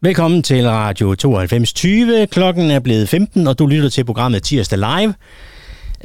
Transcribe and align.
Velkommen 0.00 0.42
til 0.42 0.68
Radio 0.68 1.06
9220. 1.06 2.26
Klokken 2.26 2.70
er 2.70 2.80
blevet 2.80 3.08
15, 3.08 3.46
og 3.46 3.58
du 3.58 3.66
lytter 3.66 3.88
til 3.88 4.04
programmet 4.04 4.42
Tirsdag 4.42 4.78
Live. 4.78 5.14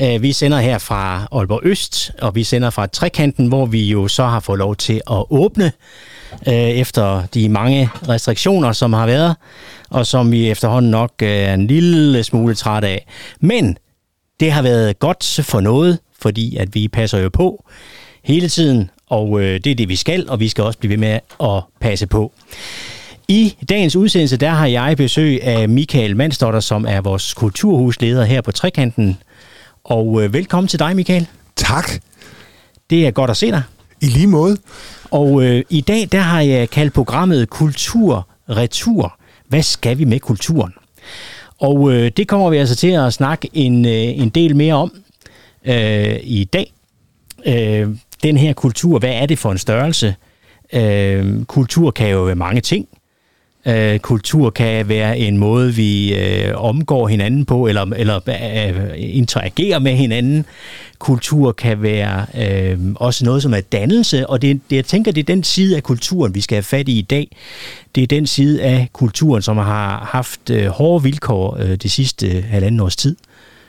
Øh, 0.02 0.22
vi 0.22 0.34
sender 0.34 0.60
her 0.60 0.78
fra 0.78 1.28
Aalborg 1.32 1.60
Øst, 1.64 2.12
og 2.22 2.36
vi 2.36 2.44
sender 2.44 2.70
fra 2.70 2.88
Trekanten, 2.88 3.48
hvor 3.48 3.66
vi 3.66 3.90
jo 3.90 4.08
så 4.08 4.26
har 4.26 4.40
fået 4.40 4.60
lov 4.60 4.76
til 4.76 5.02
at 5.12 5.24
åbne 5.30 5.72
øh, 6.48 6.54
efter 6.54 7.24
de 7.34 7.50
mange 7.50 7.90
restriktioner, 8.10 8.72
som 8.72 8.94
har 8.94 9.06
været, 9.06 9.36
og 9.90 10.08
som 10.08 10.32
vi 10.32 10.50
efterhånden 10.50 10.92
nok 10.92 11.14
er 11.22 11.54
en 11.54 11.68
lille 11.68 12.24
smule 12.24 12.56
træt 12.56 12.84
af. 12.84 13.06
Men 13.40 13.78
det 14.40 14.52
har 14.52 14.62
været 14.62 15.00
godt 15.00 15.40
for 15.44 15.60
noget, 15.60 16.00
fordi 16.22 16.58
at 16.58 16.76
vi 16.76 16.88
passer 16.88 17.18
jo 17.18 17.30
på 17.30 17.66
hele 18.24 18.50
tiden, 18.50 18.90
og 19.10 19.40
det 19.40 19.68
er 19.68 19.76
det, 19.76 19.90
vi 19.90 19.96
skal, 19.96 20.30
og 20.30 20.40
vi 20.40 20.48
skal 20.48 20.64
også 20.64 20.80
blive 20.80 20.90
ved 20.90 20.98
med 20.98 21.20
at 21.44 21.64
passe 21.80 22.08
på. 22.08 22.34
I 23.32 23.56
dagens 23.70 23.96
udsendelse, 23.96 24.38
der 24.38 24.50
har 24.50 24.66
jeg 24.66 24.98
besøg 24.98 25.44
af 25.44 25.70
Michael 25.70 26.16
Mandsdotter, 26.16 26.60
som 26.60 26.86
er 26.86 27.02
vores 27.02 27.34
kulturhusleder 27.34 28.24
her 28.24 28.42
på 28.42 28.52
Trekanten. 28.52 29.18
Og 29.84 30.24
øh, 30.24 30.34
velkommen 30.34 30.68
til 30.68 30.80
dig, 30.80 30.96
Michael. 30.96 31.28
Tak. 31.56 31.92
Det 32.90 33.08
er 33.08 33.12
godt 33.12 33.30
at 33.30 33.38
se 33.38 33.52
dig. 33.52 33.64
I 34.02 34.06
lige 34.06 34.28
måde. 34.28 34.58
Og 35.12 35.44
øh, 35.44 35.64
i 35.70 35.82
dag, 35.82 36.08
der 36.12 36.20
har 36.20 36.42
jeg 36.42 36.70
kaldt 36.70 36.94
programmet 36.94 37.50
Kultur 37.50 38.28
Retur. 38.50 39.20
Hvad 39.48 39.64
skal 39.64 39.98
vi 39.98 40.06
med 40.06 40.20
kulturen? 40.20 40.74
Og 41.60 41.94
øh, 41.94 42.12
det 42.18 42.28
kommer 42.28 42.50
vi 42.50 42.58
altså 42.58 42.76
til 42.76 42.92
at 42.92 43.14
snakke 43.14 43.50
en, 43.54 43.86
øh, 43.86 43.92
en 43.94 44.30
del 44.30 44.56
mere 44.56 44.74
om 44.74 44.94
øh, 45.66 46.20
i 46.24 46.44
dag. 46.54 46.74
Øh, 47.46 47.90
den 48.24 48.38
her 48.38 48.54
kultur, 48.54 49.00
hvad 49.00 49.14
er 49.14 49.26
det 49.26 49.40
for 49.40 49.52
en 49.52 49.58
størrelse? 49.58 50.16
Øh, 50.74 51.46
kultur 51.46 51.92
kan 51.92 52.10
jo 52.10 52.24
være 52.24 52.36
mange 52.36 52.62
ting. 52.62 52.88
Øh, 53.66 54.00
kultur 54.00 54.50
kan 54.50 54.90
være 54.90 55.18
en 55.18 55.38
måde, 55.38 55.74
vi 55.74 56.16
øh, 56.16 56.54
omgår 56.56 57.08
hinanden 57.08 57.46
på, 57.46 57.68
eller, 57.68 57.82
eller 57.82 58.20
øh, 58.28 58.94
interagerer 58.98 59.80
med 59.80 59.96
hinanden. 59.96 60.46
Kultur 61.00 61.52
kan 61.52 61.82
være 61.82 62.26
øh, 62.38 62.80
også 62.96 63.26
noget, 63.26 63.44
som 63.44 63.54
er 63.54 63.62
dannelse, 63.62 64.28
og 64.28 64.42
det, 64.42 64.62
det, 64.70 64.76
jeg 64.76 64.86
tænker, 64.86 65.12
det 65.12 65.22
er 65.22 65.34
den 65.34 65.44
side 65.44 65.76
af 65.76 65.84
kulturen, 65.84 66.36
vi 66.36 66.42
skal 66.42 66.56
have 66.56 66.64
fat 66.64 66.90
i 66.90 67.00
i 67.00 67.02
dag. 67.02 67.38
Det 67.96 68.04
er 68.04 68.08
den 68.08 68.28
side 68.28 68.64
af 68.64 68.88
kulturen, 68.94 69.42
som 69.42 69.58
har 69.58 70.10
haft 70.12 70.50
øh, 70.50 70.68
hårde 70.68 71.04
vilkår 71.04 71.58
øh, 71.60 71.76
det 71.76 71.92
sidste 71.92 72.42
halvanden 72.42 72.80
års 72.80 72.96
tid 72.96 73.16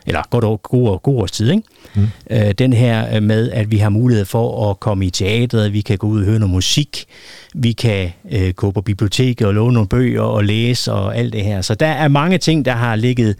eller 0.05 0.21
godt 0.29 0.43
over 0.43 0.57
god, 0.57 0.99
god 0.99 1.21
års 1.21 1.31
tid, 1.31 1.51
ikke? 1.51 1.63
Mm. 1.95 2.07
Øh, 2.29 2.51
den 2.51 2.73
her 2.73 3.15
øh, 3.15 3.23
med, 3.23 3.51
at 3.51 3.71
vi 3.71 3.77
har 3.77 3.89
mulighed 3.89 4.25
for 4.25 4.69
at 4.69 4.79
komme 4.79 5.05
i 5.05 5.09
teatret, 5.09 5.73
vi 5.73 5.81
kan 5.81 5.97
gå 5.97 6.07
ud 6.07 6.19
og 6.19 6.25
høre 6.25 6.39
noget 6.39 6.53
musik, 6.53 7.05
vi 7.53 7.71
kan 7.71 8.11
øh, 8.31 8.49
gå 8.49 8.71
på 8.71 8.81
biblioteket 8.81 9.47
og 9.47 9.53
låne 9.53 9.73
nogle 9.73 9.89
bøger 9.89 10.21
og 10.21 10.43
læse 10.43 10.91
og 10.91 11.17
alt 11.17 11.33
det 11.33 11.43
her. 11.43 11.61
Så 11.61 11.75
der 11.75 11.87
er 11.87 12.07
mange 12.07 12.37
ting, 12.37 12.65
der 12.65 12.71
har 12.71 12.95
ligget 12.95 13.35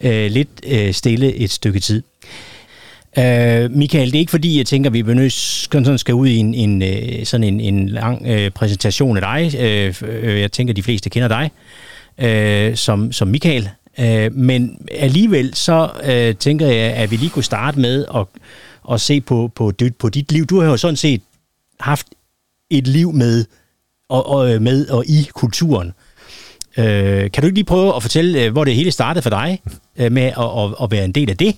øh, 0.00 0.30
lidt 0.30 0.48
øh, 0.66 0.94
stille 0.94 1.34
et 1.34 1.50
stykke 1.50 1.80
tid. 1.80 2.02
Uh, 3.16 3.22
Michael, 3.70 4.06
det 4.06 4.14
er 4.14 4.18
ikke 4.18 4.30
fordi, 4.30 4.58
jeg 4.58 4.66
tænker, 4.66 4.90
at 4.90 4.94
vi 4.94 5.30
sådan 5.30 5.98
skal 5.98 6.14
ud 6.14 6.28
i 6.28 6.36
en, 6.36 6.54
en, 6.54 6.82
øh, 6.82 7.24
sådan 7.24 7.44
en, 7.44 7.60
en 7.60 7.88
lang 7.88 8.22
uh, 8.30 8.48
præsentation 8.54 9.16
af 9.16 9.22
dig. 9.22 9.60
Uh, 10.02 10.40
jeg 10.40 10.52
tænker, 10.52 10.72
at 10.72 10.76
de 10.76 10.82
fleste 10.82 11.10
kender 11.10 11.28
dig 11.28 11.50
uh, 12.70 12.76
som, 12.76 13.12
som 13.12 13.28
Michael. 13.28 13.68
Øh, 13.98 14.34
men 14.34 14.88
alligevel 14.92 15.54
så 15.54 15.90
øh, 16.04 16.36
tænker 16.36 16.66
jeg, 16.66 16.92
at 16.92 17.10
vi 17.10 17.16
lige 17.16 17.30
kunne 17.30 17.44
starte 17.44 17.80
med 17.80 18.06
at, 18.14 18.26
at 18.92 19.00
se 19.00 19.20
på, 19.20 19.50
på, 19.54 19.70
dit, 19.70 19.96
på 19.96 20.08
dit 20.08 20.32
liv. 20.32 20.46
Du 20.46 20.60
har 20.60 20.70
jo 20.70 20.76
sådan 20.76 20.96
set 20.96 21.22
haft 21.80 22.06
et 22.70 22.86
liv 22.86 23.12
med 23.12 23.44
og, 24.08 24.26
og 24.26 24.54
øh, 24.54 24.62
med 24.62 24.86
og 24.88 25.06
i 25.06 25.28
kulturen. 25.34 25.92
Øh, 26.78 27.30
kan 27.30 27.42
du 27.42 27.46
ikke 27.46 27.54
lige 27.54 27.64
prøve 27.64 27.96
at 27.96 28.02
fortælle, 28.02 28.44
øh, 28.44 28.52
hvor 28.52 28.64
det 28.64 28.74
hele 28.74 28.90
startede 28.90 29.22
for 29.22 29.30
dig 29.30 29.62
øh, 29.96 30.12
med 30.12 30.22
at, 30.22 30.32
at, 30.38 30.74
at 30.82 30.90
være 30.90 31.04
en 31.04 31.12
del 31.12 31.30
af 31.30 31.36
det? 31.36 31.56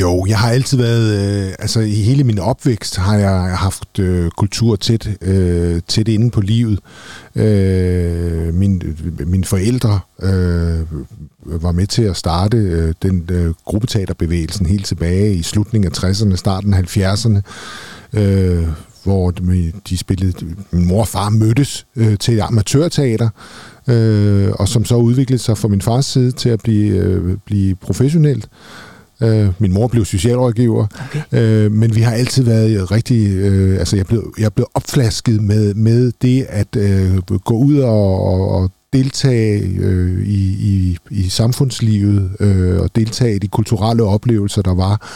Jo, 0.00 0.26
jeg 0.28 0.38
har 0.38 0.50
altid 0.50 0.78
været, 0.78 1.46
øh, 1.46 1.54
altså 1.58 1.80
i 1.80 1.94
hele 1.94 2.24
min 2.24 2.38
opvækst 2.38 2.96
har 2.96 3.16
jeg 3.16 3.56
haft 3.56 3.98
øh, 3.98 4.30
kultur 4.30 4.76
tæt, 4.76 5.08
øh, 5.22 5.80
tæt 5.88 6.08
inde 6.08 6.30
på 6.30 6.40
livet. 6.40 6.80
Øh, 7.34 8.54
min, 8.54 8.82
mine 9.26 9.44
forældre 9.44 10.00
øh, 10.22 10.80
var 11.44 11.72
med 11.72 11.86
til 11.86 12.02
at 12.02 12.16
starte 12.16 12.56
øh, 12.56 12.94
den 13.02 13.28
øh, 13.30 13.54
gruppeteaterbevægelsen 13.64 14.66
helt 14.66 14.86
tilbage 14.86 15.34
i 15.34 15.42
slutningen 15.42 15.92
af 15.92 16.04
60'erne, 16.04 16.36
starten 16.36 16.74
af 16.74 16.96
70'erne. 16.96 17.40
Øh, 18.12 18.68
hvor 19.02 19.30
de 19.88 19.98
spillede, 19.98 20.32
min 20.70 20.86
mor 20.86 21.00
og 21.00 21.08
far 21.08 21.30
mødtes 21.30 21.86
øh, 21.96 22.18
til 22.18 22.34
et 22.34 22.40
amatørteater, 22.40 23.28
øh, 23.88 24.50
og 24.52 24.68
som 24.68 24.84
så 24.84 24.96
udviklede 24.96 25.42
sig 25.42 25.58
fra 25.58 25.68
min 25.68 25.80
fars 25.80 26.06
side 26.06 26.32
til 26.32 26.48
at 26.48 26.60
blive, 26.60 26.96
øh, 26.96 27.36
blive 27.44 27.74
professionelt. 27.74 28.48
Øh, 29.22 29.48
min 29.58 29.72
mor 29.72 29.86
blev 29.86 30.04
socialrådgiver, 30.04 30.86
okay. 31.08 31.22
øh, 31.32 31.72
men 31.72 31.94
vi 31.94 32.00
har 32.00 32.12
altid 32.12 32.44
været 32.44 32.90
rigtig... 32.90 33.28
Øh, 33.28 33.78
altså, 33.78 33.96
jeg 33.96 34.06
blev, 34.06 34.34
jeg 34.38 34.52
blev 34.52 34.66
opflasket 34.74 35.42
med, 35.42 35.74
med 35.74 36.12
det 36.22 36.46
at 36.48 36.76
øh, 36.76 37.16
gå 37.44 37.54
ud 37.58 37.78
og, 37.78 38.26
og, 38.26 38.48
og 38.50 38.70
deltage 38.92 39.62
øh, 39.78 40.26
i, 40.26 40.40
i, 40.70 40.98
i 41.10 41.28
samfundslivet 41.28 42.30
øh, 42.40 42.80
og 42.80 42.90
deltage 42.96 43.34
i 43.34 43.38
de 43.38 43.48
kulturelle 43.48 44.02
oplevelser, 44.02 44.62
der 44.62 44.74
var. 44.74 45.08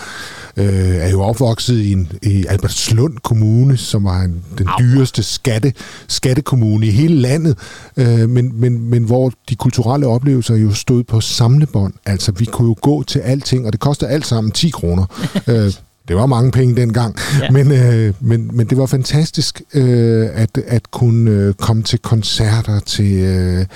Øh, 0.56 0.96
er 0.96 1.08
jo 1.08 1.22
opvokset 1.22 1.78
i, 1.78 1.92
en, 1.92 2.12
i 2.22 2.44
Albertslund 2.48 3.18
Kommune, 3.22 3.76
som 3.76 4.04
var 4.04 4.20
en, 4.20 4.44
den 4.58 4.68
dyreste 4.78 5.22
skatte, 5.22 5.72
skattekommune 6.08 6.86
i 6.86 6.90
hele 6.90 7.14
landet, 7.14 7.58
øh, 7.96 8.28
men, 8.28 8.60
men, 8.60 8.90
men 8.90 9.04
hvor 9.04 9.32
de 9.48 9.56
kulturelle 9.56 10.06
oplevelser 10.06 10.56
jo 10.56 10.74
stod 10.74 11.04
på 11.04 11.20
samlebånd. 11.20 11.94
Altså, 12.06 12.32
vi 12.32 12.44
kunne 12.44 12.68
jo 12.68 12.76
gå 12.80 13.02
til 13.02 13.18
alting, 13.18 13.66
og 13.66 13.72
det 13.72 13.80
kostede 13.80 14.10
alt 14.10 14.26
sammen 14.26 14.50
10 14.50 14.70
kroner. 14.70 15.06
øh, 15.48 15.72
det 16.08 16.16
var 16.16 16.26
mange 16.26 16.50
penge 16.50 16.76
dengang, 16.76 17.16
ja. 17.40 17.50
men, 17.50 17.72
øh, 17.72 18.14
men, 18.20 18.50
men 18.52 18.66
det 18.66 18.78
var 18.78 18.86
fantastisk 18.86 19.62
øh, 19.74 20.28
at, 20.32 20.58
at 20.66 20.90
kunne 20.90 21.30
øh, 21.30 21.54
komme 21.54 21.82
til 21.82 21.98
koncerter, 21.98 22.80
til 22.80 23.12
øh, 23.12 23.66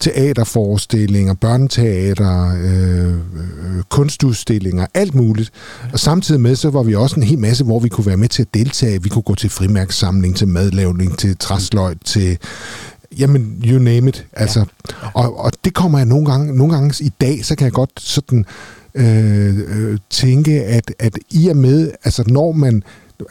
teaterforestillinger, 0.00 1.34
børneteater, 1.34 2.54
øh, 2.64 3.08
øh, 3.08 3.82
kunstudstillinger, 3.88 4.86
alt 4.94 5.14
muligt. 5.14 5.50
Og 5.92 5.98
samtidig 5.98 6.40
med, 6.40 6.56
så 6.56 6.70
var 6.70 6.82
vi 6.82 6.94
også 6.94 7.16
en 7.16 7.22
hel 7.22 7.38
masse, 7.38 7.64
hvor 7.64 7.80
vi 7.80 7.88
kunne 7.88 8.06
være 8.06 8.16
med 8.16 8.28
til 8.28 8.42
at 8.42 8.54
deltage. 8.54 9.02
Vi 9.02 9.08
kunne 9.08 9.22
gå 9.22 9.34
til 9.34 9.50
frimærkssamling, 9.50 10.36
til 10.36 10.48
madlavning, 10.48 11.18
til 11.18 11.36
træsløjt, 11.38 11.98
til 12.04 12.38
Jamen, 13.18 13.62
you 13.64 13.78
name 13.78 14.08
it. 14.08 14.26
Altså, 14.32 14.60
ja. 14.60 15.08
og, 15.14 15.38
og 15.38 15.52
det 15.64 15.74
kommer 15.74 15.98
jeg 15.98 16.06
nogle 16.06 16.26
gange, 16.26 16.56
nogle 16.56 16.74
gange 16.74 17.04
i 17.04 17.12
dag, 17.20 17.44
så 17.44 17.56
kan 17.56 17.64
jeg 17.64 17.72
godt 17.72 17.90
sådan 18.00 18.44
øh, 18.94 19.58
øh, 19.58 19.98
tænke, 20.10 20.64
at, 20.64 20.94
at 20.98 21.18
i 21.30 21.48
og 21.48 21.56
med, 21.56 21.90
altså 22.04 22.24
når 22.26 22.52
man 22.52 22.82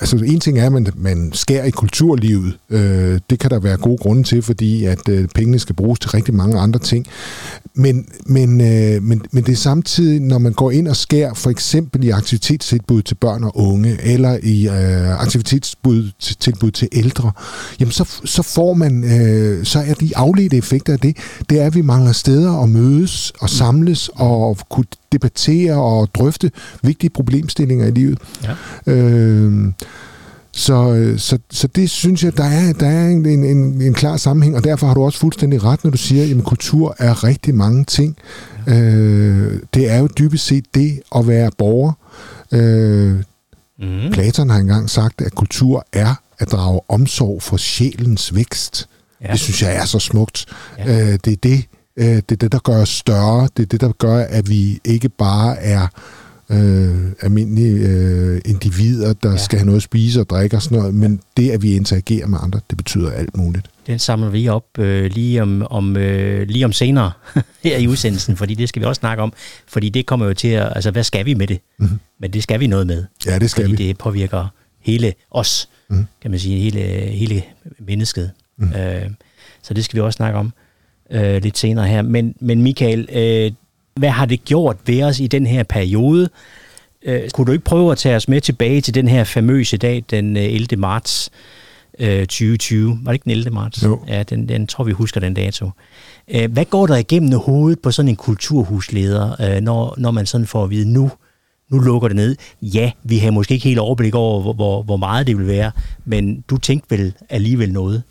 altså 0.01 0.17
en 0.17 0.39
ting 0.39 0.59
er, 0.59 0.65
at 0.65 0.71
man, 0.71 0.87
man 0.95 1.31
skærer 1.33 1.65
i 1.65 1.69
kulturlivet. 1.69 2.57
Øh, 2.69 3.19
det 3.29 3.39
kan 3.39 3.49
der 3.49 3.59
være 3.59 3.77
gode 3.77 3.97
grunde 3.97 4.23
til, 4.23 4.41
fordi 4.41 4.85
at 4.85 5.09
øh, 5.09 5.27
pengene 5.35 5.59
skal 5.59 5.75
bruges 5.75 5.99
til 5.99 6.09
rigtig 6.09 6.33
mange 6.33 6.59
andre 6.59 6.79
ting. 6.79 7.07
Men, 7.73 8.07
men, 8.25 8.61
øh, 8.61 9.03
men, 9.03 9.21
men 9.31 9.43
det 9.43 9.51
er 9.51 9.55
samtidig, 9.55 10.19
når 10.19 10.37
man 10.37 10.53
går 10.53 10.71
ind 10.71 10.87
og 10.87 10.95
skærer 10.95 11.33
for 11.33 11.49
eksempel 11.49 12.03
i 12.03 12.09
aktivitetstilbud 12.09 13.01
til 13.01 13.15
børn 13.15 13.43
og 13.43 13.57
unge, 13.57 13.97
eller 14.03 14.37
i 14.43 14.67
øh, 14.67 15.21
aktivitetstilbud 15.21 16.71
til 16.71 16.87
ældre, 16.91 17.31
jamen 17.79 17.91
så, 17.91 18.19
så 18.25 18.41
får 18.41 18.73
man, 18.73 19.03
øh, 19.03 19.65
så 19.65 19.79
er 19.79 19.93
de 19.93 20.17
afledte 20.17 20.57
effekter 20.57 20.93
af 20.93 20.99
det, 20.99 21.17
det 21.49 21.61
er, 21.61 21.65
at 21.65 21.75
vi 21.75 21.81
mangler 21.81 22.11
steder 22.11 22.63
at 22.63 22.69
mødes 22.69 23.33
og 23.39 23.49
samles 23.49 24.09
og 24.13 24.57
kunne 24.69 24.85
debattere 25.15 25.75
og 25.75 26.09
drøfte 26.13 26.51
vigtige 26.83 27.09
problemstillinger 27.09 27.87
i 27.87 27.91
livet. 27.91 28.19
Ja. 28.43 28.93
Øh, 28.93 29.71
så, 30.51 31.13
så, 31.17 31.37
så 31.51 31.67
det 31.67 31.89
synes 31.89 32.23
jeg, 32.23 32.37
der 32.37 32.43
er, 32.43 32.73
der 32.73 32.87
er 32.87 33.07
en, 33.07 33.25
en, 33.25 33.81
en 33.81 33.93
klar 33.93 34.17
sammenhæng, 34.17 34.55
og 34.55 34.63
derfor 34.63 34.87
har 34.87 34.93
du 34.93 35.03
også 35.03 35.19
fuldstændig 35.19 35.63
ret, 35.63 35.83
når 35.83 35.91
du 35.91 35.97
siger, 35.97 36.37
at 36.37 36.43
kultur 36.43 36.95
er 36.99 37.23
rigtig 37.23 37.55
mange 37.55 37.83
ting. 37.83 38.17
Ja. 38.67 38.81
Øh, 38.81 39.59
det 39.73 39.91
er 39.91 39.97
jo 39.97 40.07
dybest 40.17 40.45
set 40.45 40.65
det 40.75 41.01
at 41.15 41.27
være 41.27 41.51
borger. 41.57 41.93
Øh, 42.51 43.15
mm. 43.79 44.11
Platon 44.11 44.49
har 44.49 44.59
engang 44.59 44.89
sagt, 44.89 45.21
at 45.21 45.35
kultur 45.35 45.85
er 45.93 46.15
at 46.39 46.51
drage 46.51 46.81
omsorg 46.89 47.41
for 47.41 47.57
sjælens 47.57 48.35
vækst. 48.35 48.87
Ja. 49.21 49.31
Det 49.31 49.39
synes 49.39 49.61
jeg 49.61 49.75
er 49.75 49.85
så 49.85 49.99
smukt. 49.99 50.45
Ja. 50.77 51.11
Øh, 51.11 51.19
det 51.25 51.33
er 51.33 51.37
det, 51.43 51.65
øh, 51.97 52.05
det 52.05 52.31
er 52.31 52.35
det, 52.35 52.51
der 52.51 52.59
gør 52.59 52.81
os 52.81 52.89
større. 52.89 53.49
Det 53.57 53.63
er 53.63 53.67
det, 53.67 53.81
der 53.81 53.91
gør, 53.91 54.17
at 54.17 54.49
vi 54.49 54.79
ikke 54.85 55.09
bare 55.09 55.57
er 55.57 55.87
øh, 56.49 57.11
almindelige 57.21 57.87
øh, 57.87 58.41
individer, 58.45 59.13
der 59.13 59.31
ja. 59.31 59.37
skal 59.37 59.59
have 59.59 59.65
noget 59.65 59.77
at 59.77 59.83
spise 59.83 60.19
og 60.19 60.29
drikke 60.29 60.55
og 60.55 60.61
sådan 60.61 60.77
noget, 60.77 60.93
men 60.93 61.21
det, 61.37 61.51
at 61.51 61.61
vi 61.61 61.75
interagerer 61.75 62.27
med 62.27 62.37
andre, 62.41 62.59
det 62.69 62.77
betyder 62.77 63.11
alt 63.11 63.37
muligt. 63.37 63.69
Den 63.87 63.99
samler 63.99 64.29
vi 64.29 64.47
op 64.47 64.65
øh, 64.79 65.11
lige, 65.11 65.41
om, 65.41 65.67
om, 65.69 65.97
øh, 65.97 66.47
lige 66.47 66.65
om 66.65 66.71
senere 66.71 67.11
her 67.63 67.77
i 67.77 67.87
udsendelsen, 67.87 68.37
fordi 68.37 68.55
det 68.55 68.69
skal 68.69 68.79
vi 68.79 68.85
også 68.85 68.99
snakke 68.99 69.23
om, 69.23 69.33
fordi 69.67 69.89
det 69.89 70.05
kommer 70.05 70.25
jo 70.25 70.33
til 70.33 70.47
at, 70.47 70.71
altså 70.75 70.91
hvad 70.91 71.03
skal 71.03 71.25
vi 71.25 71.33
med 71.33 71.47
det? 71.47 71.59
Mm-hmm. 71.79 71.99
Men 72.19 72.33
det 72.33 72.43
skal 72.43 72.59
vi 72.59 72.67
noget 72.67 72.87
med. 72.87 73.03
Ja, 73.25 73.39
det 73.39 73.49
skal 73.49 73.63
fordi 73.63 73.83
vi. 73.83 73.87
det 73.87 73.97
påvirker 73.97 74.47
hele 74.79 75.13
os, 75.31 75.69
mm. 75.89 76.05
kan 76.21 76.31
man 76.31 76.39
sige, 76.39 76.59
hele, 76.59 76.79
hele 77.11 77.43
mennesket. 77.79 78.31
Mm. 78.57 78.73
Øh, 78.73 79.09
så 79.61 79.73
det 79.73 79.85
skal 79.85 79.97
vi 79.97 80.01
også 80.01 80.17
snakke 80.17 80.39
om 80.39 80.53
øh, 81.11 81.43
lidt 81.43 81.57
senere 81.57 81.87
her. 81.87 82.01
Men, 82.01 82.35
men 82.39 82.61
Michael, 82.61 83.09
øh, 83.11 83.51
hvad 83.99 84.09
har 84.09 84.25
det 84.25 84.45
gjort 84.45 84.77
ved 84.85 85.03
os 85.03 85.19
i 85.19 85.27
den 85.27 85.45
her 85.45 85.63
periode? 85.63 86.29
Øh, 87.05 87.29
kunne 87.29 87.47
du 87.47 87.51
ikke 87.51 87.65
prøve 87.65 87.91
at 87.91 87.97
tage 87.97 88.15
os 88.15 88.27
med 88.27 88.41
tilbage 88.41 88.81
til 88.81 88.93
den 88.93 89.07
her 89.07 89.23
famøse 89.23 89.77
dag, 89.77 90.03
den 90.09 90.37
11. 90.37 90.67
Øh, 90.73 90.79
marts 90.79 91.29
øh, 91.99 92.19
2020? 92.19 92.99
Var 93.03 93.11
det 93.11 93.15
ikke 93.15 93.23
den 93.23 93.31
11. 93.31 93.53
marts? 93.53 93.83
Jo. 93.83 93.99
Ja, 94.07 94.23
den, 94.23 94.49
den 94.49 94.67
tror 94.67 94.83
vi 94.83 94.91
husker 94.91 95.19
den 95.19 95.33
dato. 95.33 95.69
Øh, 96.27 96.51
hvad 96.51 96.65
går 96.65 96.87
der 96.87 96.95
igennem 96.95 97.39
hovedet 97.39 97.79
på 97.79 97.91
sådan 97.91 98.09
en 98.09 98.15
kulturhusleder, 98.15 99.55
øh, 99.55 99.61
når, 99.61 99.95
når 99.97 100.11
man 100.11 100.25
sådan 100.25 100.47
får 100.47 100.63
at 100.63 100.69
vide, 100.69 100.93
nu, 100.93 101.11
nu 101.71 101.79
lukker 101.79 102.07
det 102.07 102.15
ned? 102.15 102.35
Ja, 102.61 102.91
vi 103.03 103.17
har 103.17 103.31
måske 103.31 103.53
ikke 103.53 103.63
helt 103.67 103.79
overblik 103.79 104.15
over, 104.15 104.41
hvor, 104.41 104.53
hvor, 104.53 104.83
hvor 104.83 104.97
meget 104.97 105.27
det 105.27 105.37
vil 105.37 105.47
være, 105.47 105.71
men 106.05 106.43
du 106.49 106.57
tænkte 106.57 106.97
vel 106.97 107.13
alligevel 107.29 107.73
noget? 107.73 108.03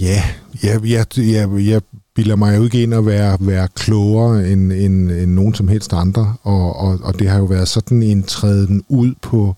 Ja, 0.00 0.22
jeg, 0.62 0.84
jeg, 0.84 1.06
jeg, 1.18 1.48
jeg 1.66 1.80
bilder 2.14 2.36
mig 2.36 2.56
jo 2.56 2.64
ikke 2.64 2.82
ind 2.82 2.94
at 2.94 3.06
være, 3.06 3.36
være 3.40 3.68
klogere 3.74 4.52
end, 4.52 4.72
end, 4.72 5.10
end 5.10 5.32
nogen 5.32 5.54
som 5.54 5.68
helst 5.68 5.92
andre, 5.92 6.34
og, 6.42 6.76
og, 6.76 6.98
og 7.02 7.18
det 7.18 7.28
har 7.28 7.38
jo 7.38 7.44
været 7.44 7.68
sådan 7.68 8.02
en 8.02 8.22
træden 8.22 8.84
ud 8.88 9.14
på, 9.22 9.56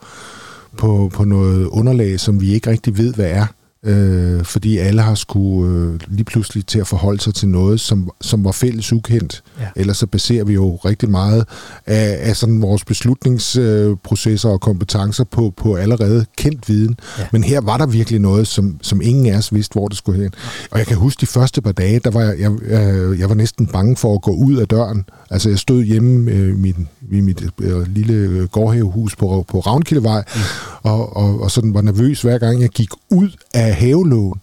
på, 0.77 1.11
på 1.15 1.25
noget 1.25 1.67
underlag, 1.67 2.21
som 2.21 2.41
vi 2.41 2.55
ikke 2.55 2.71
rigtig 2.71 2.99
ved, 2.99 3.15
hvad 3.15 3.31
er 3.31 3.47
øh, 3.85 4.45
fordi 4.45 4.79
alle 4.79 5.03
har 5.03 5.15
skulle 5.15 5.79
øh, 5.79 6.01
lige 6.09 6.25
pludselig 6.25 6.67
til 6.67 6.79
at 6.79 6.87
forholde 6.87 7.21
sig 7.21 7.35
til 7.35 7.49
noget, 7.49 7.81
som, 7.81 8.11
som 8.21 8.45
var 8.45 8.53
fælles 8.53 8.93
ukendt. 8.93 9.43
Ja. 9.61 9.67
Ellers 9.77 9.97
så 9.97 10.07
baserer 10.07 10.45
vi 10.45 10.55
jo 10.55 10.77
rigtig 10.77 11.11
meget 11.11 11.45
af, 11.87 12.19
af 12.21 12.37
sådan 12.37 12.63
vores 12.63 12.85
beslutningsprocesser 12.85 14.49
og 14.49 14.61
kompetencer 14.61 15.25
på, 15.25 15.53
på 15.57 15.75
allerede 15.75 16.27
kendt 16.37 16.69
viden. 16.69 16.97
Ja. 17.19 17.27
Men 17.33 17.45
her 17.45 17.61
var 17.61 17.77
der 17.77 17.87
virkelig 17.87 18.21
noget, 18.21 18.47
som, 18.47 18.79
som 18.83 19.01
ingen 19.03 19.27
af 19.27 19.39
os 19.39 19.55
vidste, 19.55 19.73
hvor 19.73 19.89
det 19.89 19.97
skulle 19.97 20.23
hen. 20.23 20.31
Og 20.71 20.79
jeg 20.79 20.87
kan 20.87 20.97
huske 20.97 21.21
de 21.21 21.27
første 21.27 21.63
par 21.63 21.73
dage, 21.73 21.99
der 21.99 22.11
var 22.11 22.21
jeg, 22.21 22.39
jeg, 22.41 22.53
jeg, 22.69 23.19
jeg 23.19 23.29
var 23.29 23.35
næsten 23.35 23.67
bange 23.67 23.97
for 23.97 24.15
at 24.15 24.23
gå 24.23 24.31
ud 24.31 24.57
af 24.57 24.69
døren. 24.69 25.05
Altså 25.31 25.49
jeg 25.49 25.59
stod 25.59 25.83
hjemme 25.83 26.31
øh, 26.31 26.59
min, 26.59 26.89
i 27.13 27.21
mit 27.21 27.45
øh, 27.61 27.87
lille 27.95 28.47
gårdhavehus 28.47 29.17
på, 29.17 29.45
på 29.49 29.61
Ravnkildevej, 29.61 30.25
mm. 30.35 30.41
og, 30.83 31.17
og, 31.17 31.41
og 31.41 31.51
sådan 31.51 31.75
var 31.75 31.81
nervøs 31.81 32.23
hver 32.23 32.39
gang 32.39 32.61
jeg 32.61 32.69
gik 32.69 32.89
ud 33.11 33.31
af 33.55 33.74
havelån. 33.75 34.41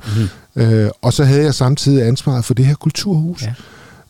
Mm. 0.56 0.62
Øh, 0.62 0.90
og 1.02 1.14
så 1.14 1.24
havde 1.24 1.44
jeg 1.44 1.54
samtidig 1.54 2.08
ansvaret 2.08 2.46
for 2.46 2.54
det 2.54 2.66
her 2.66 2.76
kulturhus. 2.76 3.44
Ja. 3.44 3.54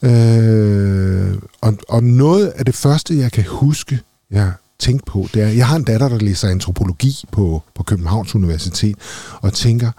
Øh, 0.04 1.38
og, 1.62 1.74
og 1.90 2.04
noget 2.04 2.48
af 2.48 2.66
det 2.66 2.76
første, 2.76 3.18
jeg 3.18 3.32
kan 3.32 3.44
huske, 3.48 4.00
jeg 4.32 4.52
tænkte 4.80 5.12
på, 5.12 5.28
det 5.34 5.42
er, 5.42 5.48
jeg 5.48 5.68
har 5.68 5.76
en 5.76 5.84
datter, 5.84 6.10
der 6.10 6.18
læser 6.18 6.50
antropologi 6.50 7.24
på, 7.32 7.64
på 7.76 7.84
Københavns 7.84 8.36
Universitet, 8.36 8.96
og 9.42 9.54
tænker, 9.54 9.92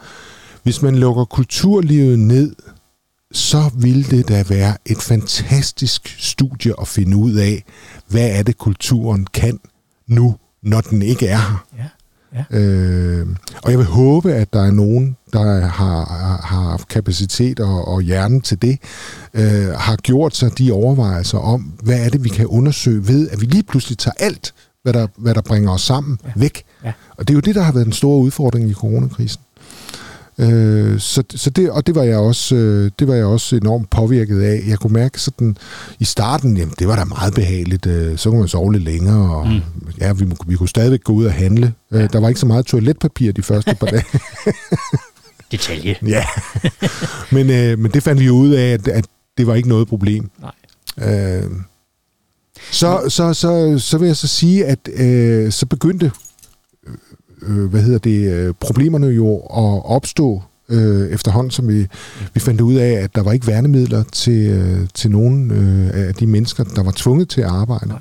hvis 0.62 0.82
man 0.82 0.96
lukker 0.96 1.24
kulturlivet 1.24 2.18
ned, 2.18 2.54
så 3.32 3.70
ville 3.74 4.04
det 4.04 4.28
da 4.28 4.44
være 4.48 4.76
et 4.86 4.98
fantastisk 4.98 6.16
studie 6.18 6.74
at 6.80 6.88
finde 6.88 7.16
ud 7.16 7.32
af, 7.32 7.64
hvad 8.08 8.30
er 8.30 8.42
det, 8.42 8.58
kulturen 8.58 9.26
kan 9.26 9.60
nu, 10.06 10.36
når 10.62 10.80
den 10.80 11.02
ikke 11.02 11.26
er 11.26 11.38
her. 11.38 11.66
Ja. 11.78 11.84
Ja. 12.34 12.58
Øh, 12.58 13.26
og 13.62 13.70
jeg 13.70 13.78
vil 13.78 13.86
håbe, 13.86 14.32
at 14.32 14.52
der 14.52 14.62
er 14.62 14.70
nogen, 14.70 15.16
der 15.32 15.60
har, 15.60 16.04
har 16.44 16.70
haft 16.70 16.88
kapacitet 16.88 17.60
og, 17.60 17.88
og 17.88 18.02
hjerne 18.02 18.40
til 18.40 18.62
det, 18.62 18.78
øh, 19.34 19.68
har 19.68 19.96
gjort 19.96 20.36
sig 20.36 20.58
de 20.58 20.72
overvejelser 20.72 21.38
om, 21.38 21.72
hvad 21.82 22.04
er 22.04 22.08
det, 22.08 22.24
vi 22.24 22.28
kan 22.28 22.46
undersøge 22.46 23.08
ved, 23.08 23.28
at 23.30 23.40
vi 23.40 23.46
lige 23.46 23.62
pludselig 23.62 23.98
tager 23.98 24.14
alt, 24.18 24.54
hvad 24.82 24.92
der, 24.92 25.06
hvad 25.16 25.34
der 25.34 25.40
bringer 25.40 25.70
os 25.70 25.82
sammen, 25.82 26.18
ja. 26.24 26.30
væk. 26.36 26.62
Ja. 26.84 26.92
Og 27.16 27.28
det 27.28 27.34
er 27.34 27.34
jo 27.34 27.40
det, 27.40 27.54
der 27.54 27.62
har 27.62 27.72
været 27.72 27.84
den 27.84 27.92
store 27.92 28.18
udfordring 28.18 28.70
i 28.70 28.74
coronakrisen. 28.74 29.42
Øh, 30.42 31.00
så, 31.00 31.22
så 31.34 31.50
det, 31.50 31.70
og 31.70 31.86
det 31.86 31.94
var 31.94 32.02
jeg 32.02 32.18
også 32.18 32.54
øh, 32.54 32.90
det 32.98 33.08
var 33.08 33.14
jeg 33.14 33.24
også 33.24 33.56
enormt 33.56 33.90
påvirket 33.90 34.42
af. 34.42 34.62
Jeg 34.66 34.78
kunne 34.78 34.92
mærke 34.92 35.20
sådan 35.20 35.56
i 35.98 36.04
starten, 36.04 36.56
jamen 36.56 36.74
det 36.78 36.88
var 36.88 36.96
da 36.96 37.04
meget 37.04 37.34
behageligt. 37.34 37.86
Øh, 37.86 38.18
så 38.18 38.30
kunne 38.30 38.38
man 38.38 38.48
sove 38.48 38.72
lidt 38.72 38.84
længere 38.84 39.36
og 39.36 39.48
mm. 39.48 39.60
ja, 40.00 40.12
vi, 40.12 40.26
vi 40.46 40.56
kunne 40.56 40.68
stadigvæk 40.68 41.04
gå 41.04 41.12
ud 41.12 41.24
og 41.24 41.32
handle. 41.32 41.72
Øh, 41.92 42.00
ja. 42.00 42.06
der 42.06 42.20
var 42.20 42.28
ikke 42.28 42.40
så 42.40 42.46
meget 42.46 42.66
toiletpapir 42.66 43.32
de 43.32 43.42
første 43.42 43.74
par 43.74 43.86
dage. 43.86 44.04
Detalje. 45.52 45.96
ja. 46.06 46.24
Men 47.32 47.50
øh, 47.50 47.78
men 47.78 47.90
det 47.90 48.02
fandt 48.02 48.20
vi 48.20 48.30
ud 48.30 48.50
af 48.50 48.72
at, 48.72 48.88
at 48.88 49.04
det 49.38 49.46
var 49.46 49.54
ikke 49.54 49.68
noget 49.68 49.88
problem. 49.88 50.30
Nej. 50.40 51.42
Øh, 51.42 51.50
så, 52.70 53.02
så, 53.08 53.34
så, 53.34 53.78
så 53.78 53.98
vil 53.98 54.06
jeg 54.06 54.16
så 54.16 54.28
sige, 54.28 54.66
at 54.66 54.88
øh, 54.94 55.52
så 55.52 55.66
begyndte 55.66 56.10
øh, 57.46 57.64
hvad 57.70 57.82
hedder 57.82 57.98
det, 57.98 58.32
øh, 58.32 58.54
problemerne 58.60 59.06
jo 59.06 59.36
at 59.36 59.84
opstå 59.84 60.42
øh, 60.68 61.08
efterhånden, 61.08 61.50
som 61.50 61.68
vi, 61.68 61.86
vi 62.34 62.40
fandt 62.40 62.60
ud 62.60 62.74
af, 62.74 62.90
at 62.90 63.14
der 63.14 63.22
var 63.22 63.32
ikke 63.32 63.46
værnemidler 63.46 64.02
til, 64.12 64.50
øh, 64.50 64.88
til 64.94 65.10
nogen 65.10 65.50
øh, 65.50 65.90
af 66.08 66.14
de 66.14 66.26
mennesker, 66.26 66.64
der 66.64 66.82
var 66.82 66.92
tvunget 66.96 67.28
til 67.28 67.40
at 67.40 67.48
arbejde. 67.48 67.88
Nej. 67.88 67.98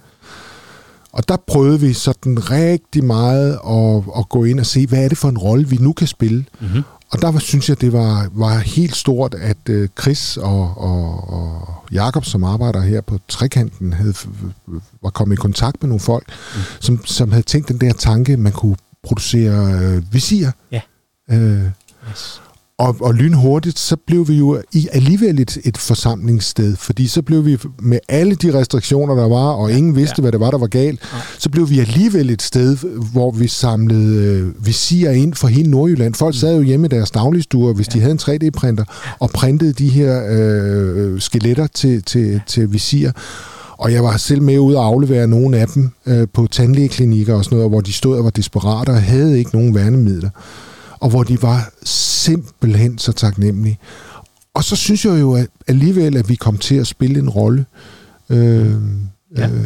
Og 1.14 1.28
der 1.28 1.38
prøvede 1.48 1.80
vi 1.80 1.94
sådan 1.94 2.52
rigtig 2.52 3.04
meget 3.04 3.60
at, 3.70 4.04
at 4.18 4.30
gå 4.30 4.44
ind 4.44 4.60
og 4.60 4.66
se, 4.66 4.88
hvad 4.88 5.04
er 5.04 5.10
det 5.10 5.18
for 5.18 5.30
en 5.30 5.38
rolle, 5.38 5.68
vi 5.68 5.78
nu 5.78 5.94
kan 5.94 6.08
spille. 6.08 6.46
Mm-hmm. 6.60 6.84
Og 7.12 7.22
der 7.22 7.32
var, 7.32 7.40
synes 7.40 7.70
jeg, 7.70 7.82
det 7.82 7.94
var, 7.94 8.30
var 8.34 8.58
helt 8.58 8.96
stort, 8.96 9.34
at 9.34 9.58
øh, 9.70 9.90
Chris 10.02 10.38
og, 10.38 10.78
og, 10.78 11.30
og 11.30 11.74
Jakob, 11.92 12.26
som 12.26 12.44
arbejder 12.44 12.82
her 12.82 13.02
på 13.02 13.20
Trekanten, 13.28 13.94
havde, 13.94 14.14
var 15.04 15.10
kommet 15.10 15.36
i 15.36 15.42
kontakt 15.42 15.84
med 15.84 15.88
nogle 15.88 16.00
folk, 16.00 16.28
mm. 16.28 16.62
som, 16.80 17.06
som 17.06 17.32
havde 17.32 17.44
tænkt 17.44 17.68
den 17.68 17.78
der 17.78 17.94
tanke, 17.94 18.38
man 18.38 18.52
kunne 18.52 18.76
producere 19.04 19.74
øh, 19.74 20.14
visir. 20.14 20.52
Ja. 20.72 20.82
Øh, 21.32 21.66
yes. 22.10 22.42
Og, 22.82 22.96
og 23.02 23.14
lynhurtigt, 23.14 23.80
så 23.80 23.96
blev 24.08 24.28
vi 24.28 24.38
jo 24.38 24.62
i 24.74 24.88
alligevel 24.92 25.40
et, 25.40 25.58
et 25.64 25.78
forsamlingssted, 25.78 26.76
fordi 26.76 27.08
så 27.08 27.22
blev 27.22 27.46
vi 27.46 27.58
med 27.80 28.00
alle 28.10 28.36
de 28.36 28.60
restriktioner, 28.60 29.16
der 29.16 29.28
var, 29.28 29.52
og 29.52 29.70
ja, 29.70 29.78
ingen 29.78 29.96
vidste, 29.96 30.16
ja. 30.18 30.22
hvad 30.22 30.32
det 30.32 30.40
var, 30.40 30.52
der 30.52 30.58
var 30.58 30.68
galt, 30.68 31.00
ja. 31.14 31.18
så 31.40 31.50
blev 31.50 31.70
vi 31.70 31.80
alligevel 31.80 32.30
et 32.30 32.42
sted, 32.42 32.78
hvor 33.12 33.32
vi 33.32 33.48
samlede 33.48 34.26
øh, 34.26 34.66
visirer 34.66 35.12
ind 35.12 35.34
for 35.34 35.48
hele 35.48 35.72
Nordjylland. 35.72 36.14
Folk 36.14 36.36
mm. 36.36 36.40
sad 36.40 36.56
jo 36.56 36.62
hjemme 36.62 36.86
i 36.86 36.90
deres 36.90 37.12
dagligstuer, 37.12 37.74
hvis 37.74 37.88
ja. 37.88 37.94
de 37.94 38.00
havde 38.00 38.12
en 38.12 38.20
3D-printer, 38.22 38.84
og 39.20 39.30
printede 39.30 39.74
de 39.74 39.90
her 39.90 40.24
øh, 40.30 41.22
skeletter 41.22 41.68
til, 41.68 42.04
til, 42.04 42.28
ja. 42.28 42.40
til 42.48 42.74
visir. 42.74 43.12
Og 43.82 43.94
jeg 43.94 44.04
var 44.04 44.18
selv 44.18 44.42
med 44.42 44.60
ud 44.60 44.74
og 44.74 44.86
aflevere 44.86 45.28
nogle 45.28 45.58
af 45.58 45.68
dem 45.68 45.92
øh, 46.06 46.28
på 46.34 46.48
tandlægeklinikker 46.48 47.36
og 47.36 47.46
sådan 47.46 47.56
noget, 47.56 47.72
hvor 47.72 47.82
de 47.82 47.94
stod 47.94 48.18
og 48.18 48.24
var 48.24 48.30
desperate 48.30 48.90
og 48.90 49.02
havde 49.02 49.40
ikke 49.40 49.52
nogen 49.54 49.76
værnemidler. 49.76 50.30
Og 51.00 51.10
hvor 51.10 51.24
de 51.24 51.42
var 51.42 51.74
simpelthen 51.84 52.98
så 52.98 53.12
taknemmelige. 53.12 53.80
Og 54.54 54.64
så 54.64 54.76
synes 54.76 55.06
jeg 55.06 55.20
jo 55.20 55.36
at 55.36 55.48
alligevel, 55.68 56.18
at 56.18 56.30
vi 56.30 56.36
kom 56.36 56.58
til 56.58 56.76
at 56.76 56.88
spille 56.88 57.20
en 57.20 57.30
rolle. 57.30 57.66
Øh, 58.30 58.76
ja. 59.38 59.50
øh, 59.50 59.66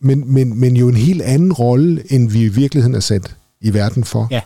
men, 0.00 0.32
men, 0.32 0.60
men 0.60 0.76
jo 0.76 0.88
en 0.88 0.96
helt 0.96 1.22
anden 1.22 1.52
rolle, 1.52 2.12
end 2.12 2.30
vi 2.30 2.44
i 2.44 2.48
virkeligheden 2.48 2.94
er 2.94 3.00
sat 3.00 3.36
i 3.60 3.74
verden 3.74 4.04
for. 4.04 4.28
Ja, 4.30 4.40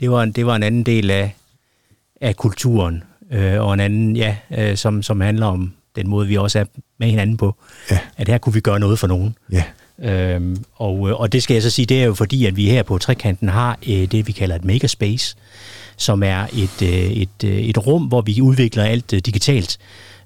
det 0.00 0.10
var 0.10 0.22
en, 0.22 0.32
det 0.32 0.46
var 0.46 0.56
en 0.56 0.62
anden 0.62 0.82
del 0.82 1.10
af, 1.10 1.36
af 2.20 2.36
kulturen, 2.36 3.02
øh, 3.32 3.60
og 3.60 3.74
en 3.74 3.80
anden, 3.80 4.16
ja, 4.16 4.36
øh, 4.58 4.76
som, 4.76 5.02
som 5.02 5.20
handler 5.20 5.46
om 5.46 5.72
den 6.02 6.10
måde, 6.10 6.28
vi 6.28 6.36
også 6.36 6.58
er 6.58 6.64
med 6.98 7.08
hinanden 7.08 7.36
på. 7.36 7.54
Ja. 7.90 7.98
At 8.16 8.28
her 8.28 8.38
kunne 8.38 8.52
vi 8.52 8.60
gøre 8.60 8.80
noget 8.80 8.98
for 8.98 9.06
nogen. 9.06 9.36
Ja. 9.52 9.64
Øhm, 10.02 10.64
og, 10.74 11.00
og 11.00 11.32
det 11.32 11.42
skal 11.42 11.54
jeg 11.54 11.62
så 11.62 11.70
sige, 11.70 11.86
det 11.86 12.02
er 12.02 12.06
jo 12.06 12.14
fordi, 12.14 12.46
at 12.46 12.56
vi 12.56 12.70
her 12.70 12.82
på 12.82 12.98
Trekanten 12.98 13.48
har 13.48 13.78
øh, 13.88 14.04
det, 14.04 14.26
vi 14.26 14.32
kalder 14.32 14.54
et 14.56 14.64
makerspace, 14.64 15.36
som 15.96 16.22
er 16.22 16.46
et, 16.52 16.82
øh, 16.82 17.10
et, 17.12 17.44
øh, 17.44 17.58
et 17.58 17.86
rum, 17.86 18.02
hvor 18.02 18.20
vi 18.20 18.40
udvikler 18.42 18.84
alt 18.84 19.12
øh, 19.12 19.20
digitalt, 19.20 19.78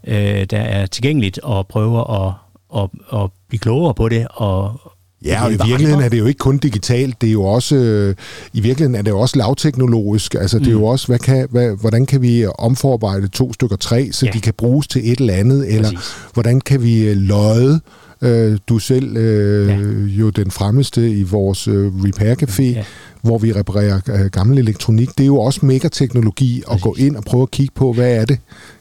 øh, 0.06 0.44
der 0.44 0.60
er 0.60 0.86
tilgængeligt 0.86 1.38
og 1.38 1.66
prøver 1.66 2.26
at, 2.26 2.34
at, 2.76 3.20
at 3.20 3.30
blive 3.48 3.58
klogere 3.58 3.94
på 3.94 4.08
det 4.08 4.26
og, 4.30 4.80
Ja, 5.24 5.44
og 5.44 5.52
i 5.52 5.56
virkeligheden 5.66 6.00
er 6.00 6.08
det 6.08 6.18
jo 6.18 6.26
ikke 6.26 6.38
kun 6.38 6.58
digitalt, 6.58 7.20
det 7.20 7.26
er 7.28 7.32
jo 7.32 7.44
også, 7.44 7.76
øh, 7.76 8.14
i 8.52 8.60
virkeligheden 8.60 8.94
er 8.94 9.02
det 9.02 9.10
jo 9.10 9.20
også 9.20 9.38
lavteknologisk. 9.38 10.34
Altså 10.34 10.58
det 10.58 10.66
er 10.66 10.72
jo 10.72 10.78
mm. 10.78 10.84
også, 10.84 11.06
hvad 11.06 11.18
kan, 11.18 11.46
hvad, 11.50 11.80
hvordan 11.80 12.06
kan 12.06 12.22
vi 12.22 12.46
omforarbejde 12.58 13.28
to 13.28 13.52
stykker 13.52 13.76
træ, 13.76 14.08
så 14.12 14.26
ja. 14.26 14.32
de 14.32 14.40
kan 14.40 14.54
bruges 14.58 14.86
til 14.86 15.12
et 15.12 15.20
eller 15.20 15.34
andet, 15.34 15.74
eller 15.74 15.90
Præcis. 15.92 16.14
hvordan 16.32 16.60
kan 16.60 16.82
vi 16.82 17.08
øh, 17.08 17.16
løje 17.16 17.80
øh, 18.22 18.58
du 18.68 18.78
selv 18.78 19.16
øh, 19.16 19.68
ja. 19.68 19.76
jo 20.06 20.30
den 20.30 20.50
fremmeste 20.50 21.10
i 21.10 21.22
vores 21.22 21.68
øh, 21.68 21.92
repair 21.94 22.34
café, 22.34 22.62
ja. 22.62 22.84
hvor 23.22 23.38
vi 23.38 23.52
reparerer 23.52 24.00
øh, 24.08 24.30
gammel 24.30 24.58
elektronik. 24.58 25.08
Det 25.08 25.20
er 25.20 25.26
jo 25.26 25.38
også 25.38 25.66
megateknologi 25.66 26.62
at 26.70 26.80
gå 26.80 26.94
ind 26.98 27.16
og 27.16 27.24
prøve 27.24 27.42
at 27.42 27.50
kigge 27.50 27.72
på, 27.74 27.92
hvad 27.92 28.16
er 28.16 28.24
det, 28.24 28.38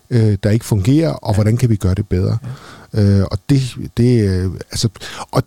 øh, 0.10 0.38
der 0.44 0.50
ikke 0.50 0.66
fungerer, 0.66 1.10
og 1.10 1.32
ja. 1.32 1.36
hvordan 1.36 1.58
kan 1.58 1.70
vi 1.70 1.76
gøre 1.76 1.94
det 1.94 2.08
bedre. 2.08 2.38
Ja. 2.94 3.20
Øh, 3.20 3.26
og 3.32 3.38
det, 3.50 3.62
det 3.98 4.30
øh, 4.30 4.52
altså, 4.72 4.90
og 5.32 5.44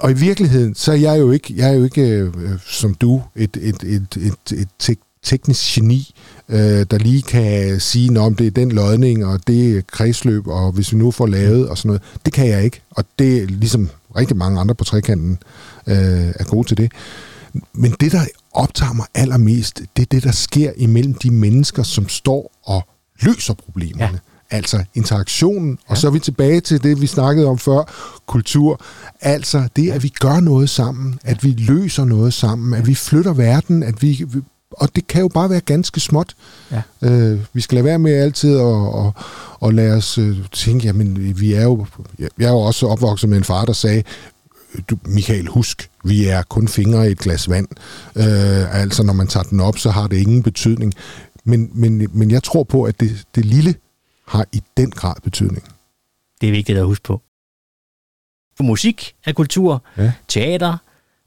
og 0.00 0.10
i 0.10 0.14
virkeligheden, 0.14 0.74
så 0.74 0.92
er 0.92 0.96
jeg 0.96 1.18
jo 1.18 1.30
ikke, 1.30 1.54
jeg 1.56 1.68
er 1.70 1.72
jo 1.72 1.84
ikke 1.84 2.02
øh, 2.02 2.32
som 2.66 2.94
du, 2.94 3.22
et, 3.36 3.56
et, 3.60 3.82
et, 3.82 4.16
et, 4.16 4.52
et 4.58 4.68
tek- 4.78 5.20
teknisk 5.22 5.74
geni, 5.74 6.14
øh, 6.48 6.86
der 6.90 6.98
lige 6.98 7.22
kan 7.22 7.80
sige, 7.80 8.20
om 8.20 8.34
det 8.34 8.46
er 8.46 8.50
den 8.50 8.72
lodning, 8.72 9.26
og 9.26 9.40
det 9.46 9.76
er 9.76 9.82
kredsløb, 9.92 10.46
og 10.46 10.72
hvis 10.72 10.92
vi 10.92 10.98
nu 10.98 11.10
får 11.10 11.26
lavet, 11.26 11.68
og 11.68 11.78
sådan 11.78 11.88
noget. 11.88 12.02
Det 12.24 12.32
kan 12.32 12.48
jeg 12.48 12.64
ikke, 12.64 12.82
og 12.90 13.04
det 13.18 13.42
er 13.42 13.46
ligesom 13.46 13.88
rigtig 14.16 14.36
mange 14.36 14.60
andre 14.60 14.74
på 14.74 14.84
trekanten 14.84 15.38
øh, 15.86 15.96
er 16.34 16.44
gode 16.44 16.68
til 16.68 16.76
det. 16.76 16.92
Men 17.72 17.94
det, 18.00 18.12
der 18.12 18.20
optager 18.52 18.92
mig 18.92 19.06
allermest, 19.14 19.82
det 19.96 20.02
er 20.02 20.06
det, 20.10 20.22
der 20.22 20.32
sker 20.32 20.72
imellem 20.76 21.14
de 21.14 21.30
mennesker, 21.30 21.82
som 21.82 22.08
står 22.08 22.52
og 22.64 22.88
løser 23.22 23.54
problemerne. 23.54 24.04
Ja. 24.12 24.29
Altså 24.50 24.84
interaktionen, 24.94 25.70
ja. 25.70 25.90
og 25.90 25.98
så 25.98 26.06
er 26.06 26.10
vi 26.10 26.18
tilbage 26.18 26.60
til 26.60 26.82
det, 26.82 27.00
vi 27.00 27.06
snakkede 27.06 27.46
om 27.46 27.58
før, 27.58 27.92
kultur. 28.26 28.80
Altså 29.20 29.68
det, 29.76 29.90
at 29.90 30.02
vi 30.02 30.08
gør 30.08 30.40
noget 30.40 30.70
sammen, 30.70 31.18
at 31.24 31.44
vi 31.44 31.50
løser 31.58 32.04
noget 32.04 32.34
sammen, 32.34 32.74
at 32.74 32.86
vi 32.86 32.94
flytter 32.94 33.32
verden, 33.32 33.82
at 33.82 34.02
vi, 34.02 34.24
og 34.70 34.96
det 34.96 35.06
kan 35.06 35.20
jo 35.20 35.28
bare 35.28 35.50
være 35.50 35.60
ganske 35.60 36.00
småt. 36.00 36.34
Ja. 36.70 36.82
Øh, 37.02 37.40
vi 37.52 37.60
skal 37.60 37.76
lade 37.76 37.84
være 37.84 37.98
med 37.98 38.12
altid 38.12 38.58
at, 38.58 39.06
at, 39.06 39.12
at 39.68 39.74
lade 39.74 39.96
os 39.96 40.18
øh, 40.18 40.36
tænke, 40.52 40.86
jamen 40.86 41.40
vi 41.40 41.52
er 41.52 41.62
jo, 41.62 41.86
jeg 42.18 42.46
er 42.46 42.50
jo 42.50 42.58
også 42.58 42.86
opvokset 42.86 43.28
med 43.28 43.38
en 43.38 43.44
far, 43.44 43.64
der 43.64 43.72
sagde, 43.72 44.02
du, 44.90 44.96
Michael, 45.04 45.46
husk, 45.46 45.90
vi 46.04 46.26
er 46.26 46.42
kun 46.42 46.68
fingre 46.68 47.08
i 47.08 47.12
et 47.12 47.18
glas 47.18 47.48
vand. 47.50 47.68
Øh, 48.16 48.80
altså, 48.80 49.02
når 49.02 49.12
man 49.12 49.26
tager 49.26 49.44
den 49.44 49.60
op, 49.60 49.78
så 49.78 49.90
har 49.90 50.06
det 50.06 50.16
ingen 50.16 50.42
betydning. 50.42 50.92
Men, 51.44 51.70
men, 51.74 52.08
men 52.12 52.30
jeg 52.30 52.42
tror 52.42 52.64
på, 52.64 52.82
at 52.82 53.00
det, 53.00 53.24
det 53.34 53.44
lille 53.44 53.74
har 54.30 54.46
i 54.52 54.62
den 54.76 54.90
grad 54.90 55.14
betydning. 55.24 55.64
Det 56.40 56.48
er 56.48 56.50
vigtigt 56.50 56.78
at 56.78 56.84
huske 56.84 57.02
på. 57.02 57.20
Musik 58.60 59.14
er 59.24 59.32
kultur, 59.32 59.82
ja. 59.98 60.12
teater, 60.28 60.76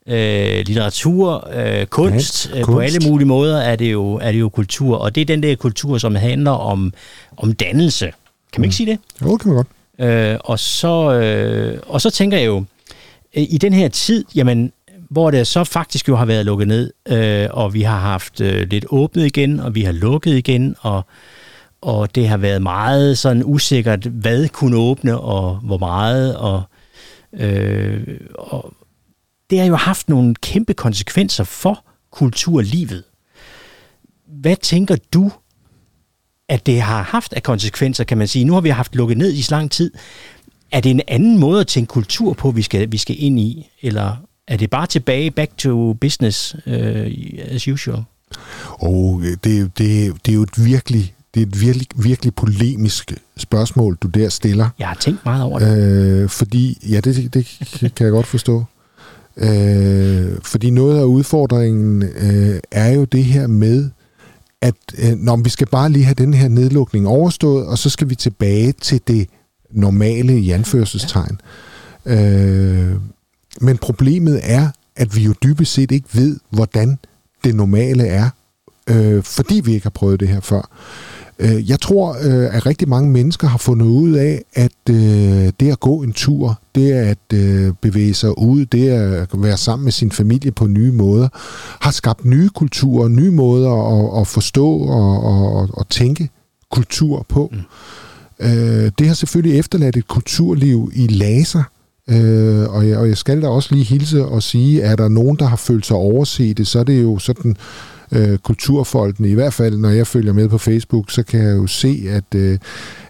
øh, 0.08 0.66
litteratur, 0.66 1.50
øh, 1.54 1.86
kunst, 1.86 2.46
ja, 2.46 2.52
kunst. 2.52 2.52
Øh, 2.56 2.64
på 2.64 2.80
alle 2.80 3.00
mulige 3.10 3.28
måder 3.28 3.58
er 3.62 3.76
det, 3.76 3.92
jo, 3.92 4.14
er 4.14 4.32
det 4.32 4.40
jo 4.40 4.50
kultur. 4.50 4.98
Og 4.98 5.16
det 5.16 5.22
er 5.22 5.26
den 5.26 5.44
der 5.44 5.56
kultur, 5.56 5.98
som 5.98 6.16
handler 6.16 6.52
om, 6.52 6.94
om 7.38 7.54
dannelse. 7.54 8.06
Kan 8.06 8.14
man 8.56 8.60
mm. 8.60 8.64
ikke 8.64 8.76
sige 8.76 8.92
det? 8.92 9.00
Jo, 9.22 9.32
det 9.32 9.42
kan 9.42 9.52
man 9.52 9.56
godt. 9.56 9.68
Øh, 10.00 10.38
og, 10.44 10.60
så, 10.60 11.14
øh, 11.14 11.80
og 11.88 12.02
så 12.02 12.10
tænker 12.10 12.38
jeg 12.38 12.48
jo, 12.48 12.64
øh, 13.36 13.44
i 13.50 13.58
den 13.58 13.74
her 13.74 13.88
tid, 13.88 14.26
jamen, 14.36 14.72
hvor 15.10 15.32
det 15.32 15.48
så 15.48 15.64
faktisk 15.64 16.08
jo 16.08 16.16
har 16.16 16.26
været 16.26 16.46
lukket 16.46 16.68
ned, 16.68 16.94
øh, 17.08 17.48
og 17.52 17.74
vi 17.74 17.82
har 17.82 18.00
haft 18.00 18.42
øh, 18.42 18.68
lidt 18.68 18.86
åbnet 18.90 19.26
igen, 19.26 19.60
og 19.60 19.76
vi 19.76 19.82
har 19.82 19.92
lukket 19.92 20.38
igen, 20.38 20.76
og, 20.80 21.06
og 21.84 22.16
det 22.16 22.28
har 22.28 22.38
været 22.38 22.62
meget 22.62 23.18
sådan 23.18 23.44
usikkert, 23.46 24.04
hvad 24.06 24.50
kunne 24.50 24.78
åbne, 24.78 25.20
og 25.20 25.56
hvor 25.56 25.78
meget, 25.78 26.36
og, 26.38 26.64
øh, 27.34 28.20
og 28.36 28.74
det 29.50 29.60
har 29.60 29.66
jo 29.66 29.76
haft 29.76 30.10
nogle 30.10 30.36
kæmpe 30.36 30.74
konsekvenser 30.74 31.44
for 31.44 31.86
kulturlivet. 32.12 33.04
Hvad 34.28 34.56
tænker 34.56 34.96
du, 35.14 35.32
at 36.50 36.66
det 36.66 36.82
har 36.82 37.04
haft 37.04 37.34
af 37.34 37.44
konsekvenser, 37.44 38.04
kan 38.04 38.18
man 38.18 38.28
sige? 38.28 38.46
Nu 38.46 38.54
har 38.54 38.62
vi 38.62 38.70
haft 38.70 38.96
lukket 38.96 39.18
ned 39.18 39.34
i 39.34 39.42
så 39.42 39.56
lang 39.56 39.72
tid. 39.72 39.92
Er 40.72 40.80
det 40.80 40.90
en 40.90 41.02
anden 41.08 41.40
måde 41.40 41.62
at 41.62 41.68
tænke 41.68 41.90
kultur 41.90 42.34
på, 42.34 42.52
vi 42.52 42.62
skal, 42.62 42.92
vi 42.92 42.98
skal 42.98 43.16
ind 43.20 43.40
i? 43.40 43.70
Eller 43.82 44.16
er 44.48 44.58
det 44.58 44.70
bare 44.70 44.88
tilbage, 44.88 45.32
back 45.32 45.58
to 45.58 45.94
business 45.94 46.56
uh, 46.66 46.74
as 47.38 47.68
usual? 47.68 48.04
Og 48.70 49.22
det, 49.44 49.78
det, 49.78 50.14
det 50.26 50.32
er 50.32 50.34
jo 50.34 50.44
et 50.44 50.66
virkelig 50.66 51.14
det 51.34 51.42
er 51.42 51.46
et 51.46 51.62
virkelig, 51.62 51.88
virkelig 51.96 52.36
polemisk 52.36 53.14
spørgsmål, 53.38 53.98
du 54.02 54.08
der 54.08 54.30
stiller. 54.30 54.70
Jeg 54.80 54.88
har 54.88 54.96
tænkt 54.96 55.26
meget 55.26 55.44
over 55.44 55.60
det. 55.60 55.78
Øh, 55.78 56.30
fordi, 56.30 56.88
ja, 56.90 57.00
det, 57.00 57.34
det 57.34 57.46
kan 57.96 58.06
jeg 58.06 58.12
godt 58.12 58.28
forstå. 58.28 58.64
Øh, 59.38 60.32
fordi 60.44 60.70
noget 60.70 61.00
af 61.00 61.04
udfordringen 61.04 62.04
øh, 62.04 62.60
er 62.72 62.90
jo 62.90 63.04
det 63.04 63.24
her 63.24 63.48
med, 63.48 63.90
at 64.62 64.76
øh, 64.98 65.18
når 65.18 65.38
vi 65.38 65.50
skal 65.50 65.68
bare 65.68 65.90
lige 65.90 66.06
have 66.06 66.16
den 66.16 66.34
her 66.34 66.48
nedlukning 66.48 67.08
overstået, 67.08 67.68
og 67.68 67.78
så 67.78 67.90
skal 67.90 68.10
vi 68.10 68.16
tilbage 68.16 68.72
til 68.72 69.02
det 69.08 69.30
normale 69.72 70.40
i 70.40 70.52
anførselstegn. 70.52 71.42
Øh, 72.06 72.92
men 73.62 73.78
problemet 73.78 74.40
er, 74.44 74.70
at 74.96 75.16
vi 75.16 75.24
jo 75.24 75.34
dybest 75.44 75.74
set 75.74 75.92
ikke 75.92 76.08
ved, 76.14 76.40
hvordan 76.50 76.98
det 77.44 77.56
normale 77.56 78.08
er, 78.08 78.30
øh, 78.90 79.24
fordi 79.24 79.62
vi 79.66 79.74
ikke 79.74 79.86
har 79.86 79.90
prøvet 79.90 80.20
det 80.20 80.28
her 80.28 80.40
før. 80.40 80.58
Øh, 80.58 81.13
jeg 81.40 81.80
tror, 81.82 82.18
øh, 82.22 82.56
at 82.56 82.66
rigtig 82.66 82.90
mange 82.90 83.12
mennesker 83.12 83.48
har 83.48 83.58
fundet 83.58 83.86
ud 83.86 84.12
af, 84.12 84.44
at 84.54 84.90
øh, 84.90 85.52
det 85.60 85.72
at 85.72 85.80
gå 85.80 86.04
en 86.04 86.14
tur, 86.14 86.60
det 86.76 86.92
at 86.92 87.18
bevæge 87.82 88.14
sig 88.14 88.38
ud, 88.38 88.66
det 88.66 88.90
at 88.90 89.28
være 89.34 89.58
sammen 89.58 89.84
med 89.84 89.92
sin 89.92 90.12
familie 90.12 90.52
på 90.52 90.68
nye 90.68 90.92
måder, 90.92 91.28
har 91.82 91.92
skabt 91.92 92.26
nye 92.26 92.50
kulturer, 92.50 93.08
nye 93.08 93.32
måder 93.32 93.72
at, 93.72 94.22
at 94.22 94.28
forstå 94.28 94.68
og, 94.78 95.24
og, 95.24 95.70
og 95.74 95.90
tænke 95.90 96.30
kultur 96.72 97.26
på. 97.30 97.52
Mm. 97.52 97.60
Det 99.00 99.08
har 99.08 99.14
selvfølgelig 99.14 99.60
efterladt 99.60 99.98
et 99.98 100.08
kulturliv 100.08 100.92
i 100.96 101.08
laser, 101.08 101.64
Øh, 102.10 102.70
og, 102.70 102.90
jeg, 102.90 102.98
og 102.98 103.08
jeg 103.08 103.18
skal 103.18 103.42
da 103.42 103.48
også 103.48 103.76
lige 103.76 103.86
hilse 103.86 104.26
og 104.26 104.44
sige, 104.44 104.84
at 104.84 104.98
der 104.98 105.08
nogen, 105.08 105.38
der 105.38 105.46
har 105.46 105.56
følt 105.56 105.86
sig 105.86 105.98
overset, 105.98 106.68
så 106.68 106.80
er 106.80 106.84
det 106.84 107.04
jo 107.04 107.20
sådan 107.20 107.58
øh, 108.12 108.38
kulturfolkene, 108.38 109.30
i 109.30 109.34
hvert 109.34 109.54
fald 109.54 109.78
når 109.78 109.90
jeg 109.90 110.08
følger 110.08 110.34
med 110.34 110.50
på 110.50 110.58
Facebook, 110.58 111.12
så 111.12 111.24
kan 111.24 111.40
jeg 111.40 111.58
jo 111.58 111.68
se, 111.68 112.04
at, 112.10 112.36
øh, 112.36 112.58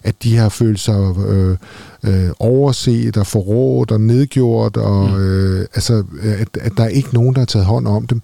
at 0.02 0.14
de 0.22 0.36
har 0.36 0.48
følt 0.48 0.80
sig 0.80 1.14
øh, 1.28 1.56
øh, 2.02 2.30
overset 2.38 3.16
og 3.16 3.26
forrådt 3.26 3.90
og 3.90 4.00
nedgjort, 4.00 4.76
og 4.76 5.08
mm. 5.08 5.16
øh, 5.16 5.66
altså, 5.74 6.04
at, 6.22 6.48
at 6.60 6.72
der 6.76 6.84
er 6.84 6.88
ikke 6.88 7.14
nogen, 7.14 7.34
der 7.34 7.40
har 7.40 7.46
taget 7.46 7.66
hånd 7.66 7.88
om 7.88 8.06
dem. 8.06 8.20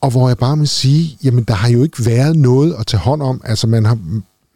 Og 0.00 0.10
hvor 0.10 0.28
jeg 0.28 0.38
bare 0.38 0.56
må 0.56 0.66
sige, 0.66 1.18
jamen 1.24 1.44
der 1.44 1.54
har 1.54 1.68
jo 1.68 1.82
ikke 1.82 2.06
været 2.06 2.36
noget 2.36 2.76
at 2.78 2.86
tage 2.86 3.00
hånd 3.00 3.22
om. 3.22 3.40
Altså 3.44 3.66
man 3.66 3.84
har, 3.84 3.98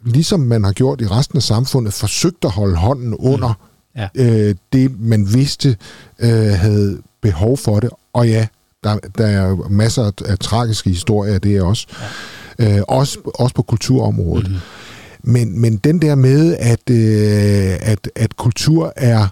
ligesom 0.04 0.40
man 0.40 0.64
har 0.64 0.72
gjort 0.72 1.00
i 1.00 1.06
resten 1.06 1.36
af 1.36 1.42
samfundet, 1.42 1.92
forsøgt 1.92 2.44
at 2.44 2.50
holde 2.50 2.76
hånden 2.76 3.14
under 3.14 3.48
mm. 3.48 4.00
ja. 4.00 4.48
øh, 4.48 4.54
det, 4.72 5.00
man 5.00 5.34
vidste 5.34 5.76
øh, 6.18 6.52
havde 6.52 6.98
behov 7.20 7.56
for 7.56 7.80
det. 7.80 7.90
Og 8.12 8.28
ja, 8.28 8.46
der, 8.84 8.98
der 9.18 9.26
er 9.26 9.68
masser 9.68 10.02
af, 10.02 10.12
af 10.24 10.38
tragiske 10.38 10.90
historier 10.90 11.34
af 11.34 11.40
det 11.40 11.62
også. 11.62 11.86
Ja. 12.58 12.76
Øh, 12.76 12.82
også. 12.88 13.18
Også 13.24 13.54
på 13.54 13.62
kulturområdet. 13.62 14.48
Mm-hmm. 14.48 14.60
Men, 15.22 15.60
men 15.60 15.76
den 15.76 16.02
der 16.02 16.14
med, 16.14 16.56
at, 16.58 16.90
øh, 16.90 17.90
at, 17.90 18.10
at 18.16 18.36
kultur 18.36 18.92
er 18.96 19.26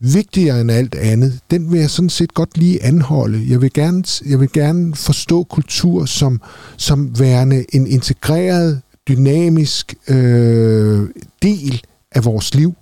vigtigere 0.00 0.60
end 0.60 0.70
alt 0.70 0.94
andet, 0.94 1.40
den 1.50 1.72
vil 1.72 1.80
jeg 1.80 1.90
sådan 1.90 2.10
set 2.10 2.34
godt 2.34 2.58
lige 2.58 2.84
anholde. 2.84 3.46
Jeg 3.48 3.62
vil 3.62 3.72
gerne, 3.72 4.04
jeg 4.26 4.40
vil 4.40 4.52
gerne 4.52 4.94
forstå 4.94 5.42
kultur 5.44 6.04
som, 6.04 6.40
som 6.76 7.18
værende 7.18 7.64
en 7.72 7.86
integreret, 7.86 8.80
dynamisk 9.08 9.94
øh, 10.08 11.08
del 11.42 11.82
af 12.12 12.24
vores 12.24 12.54
liv. 12.54 12.74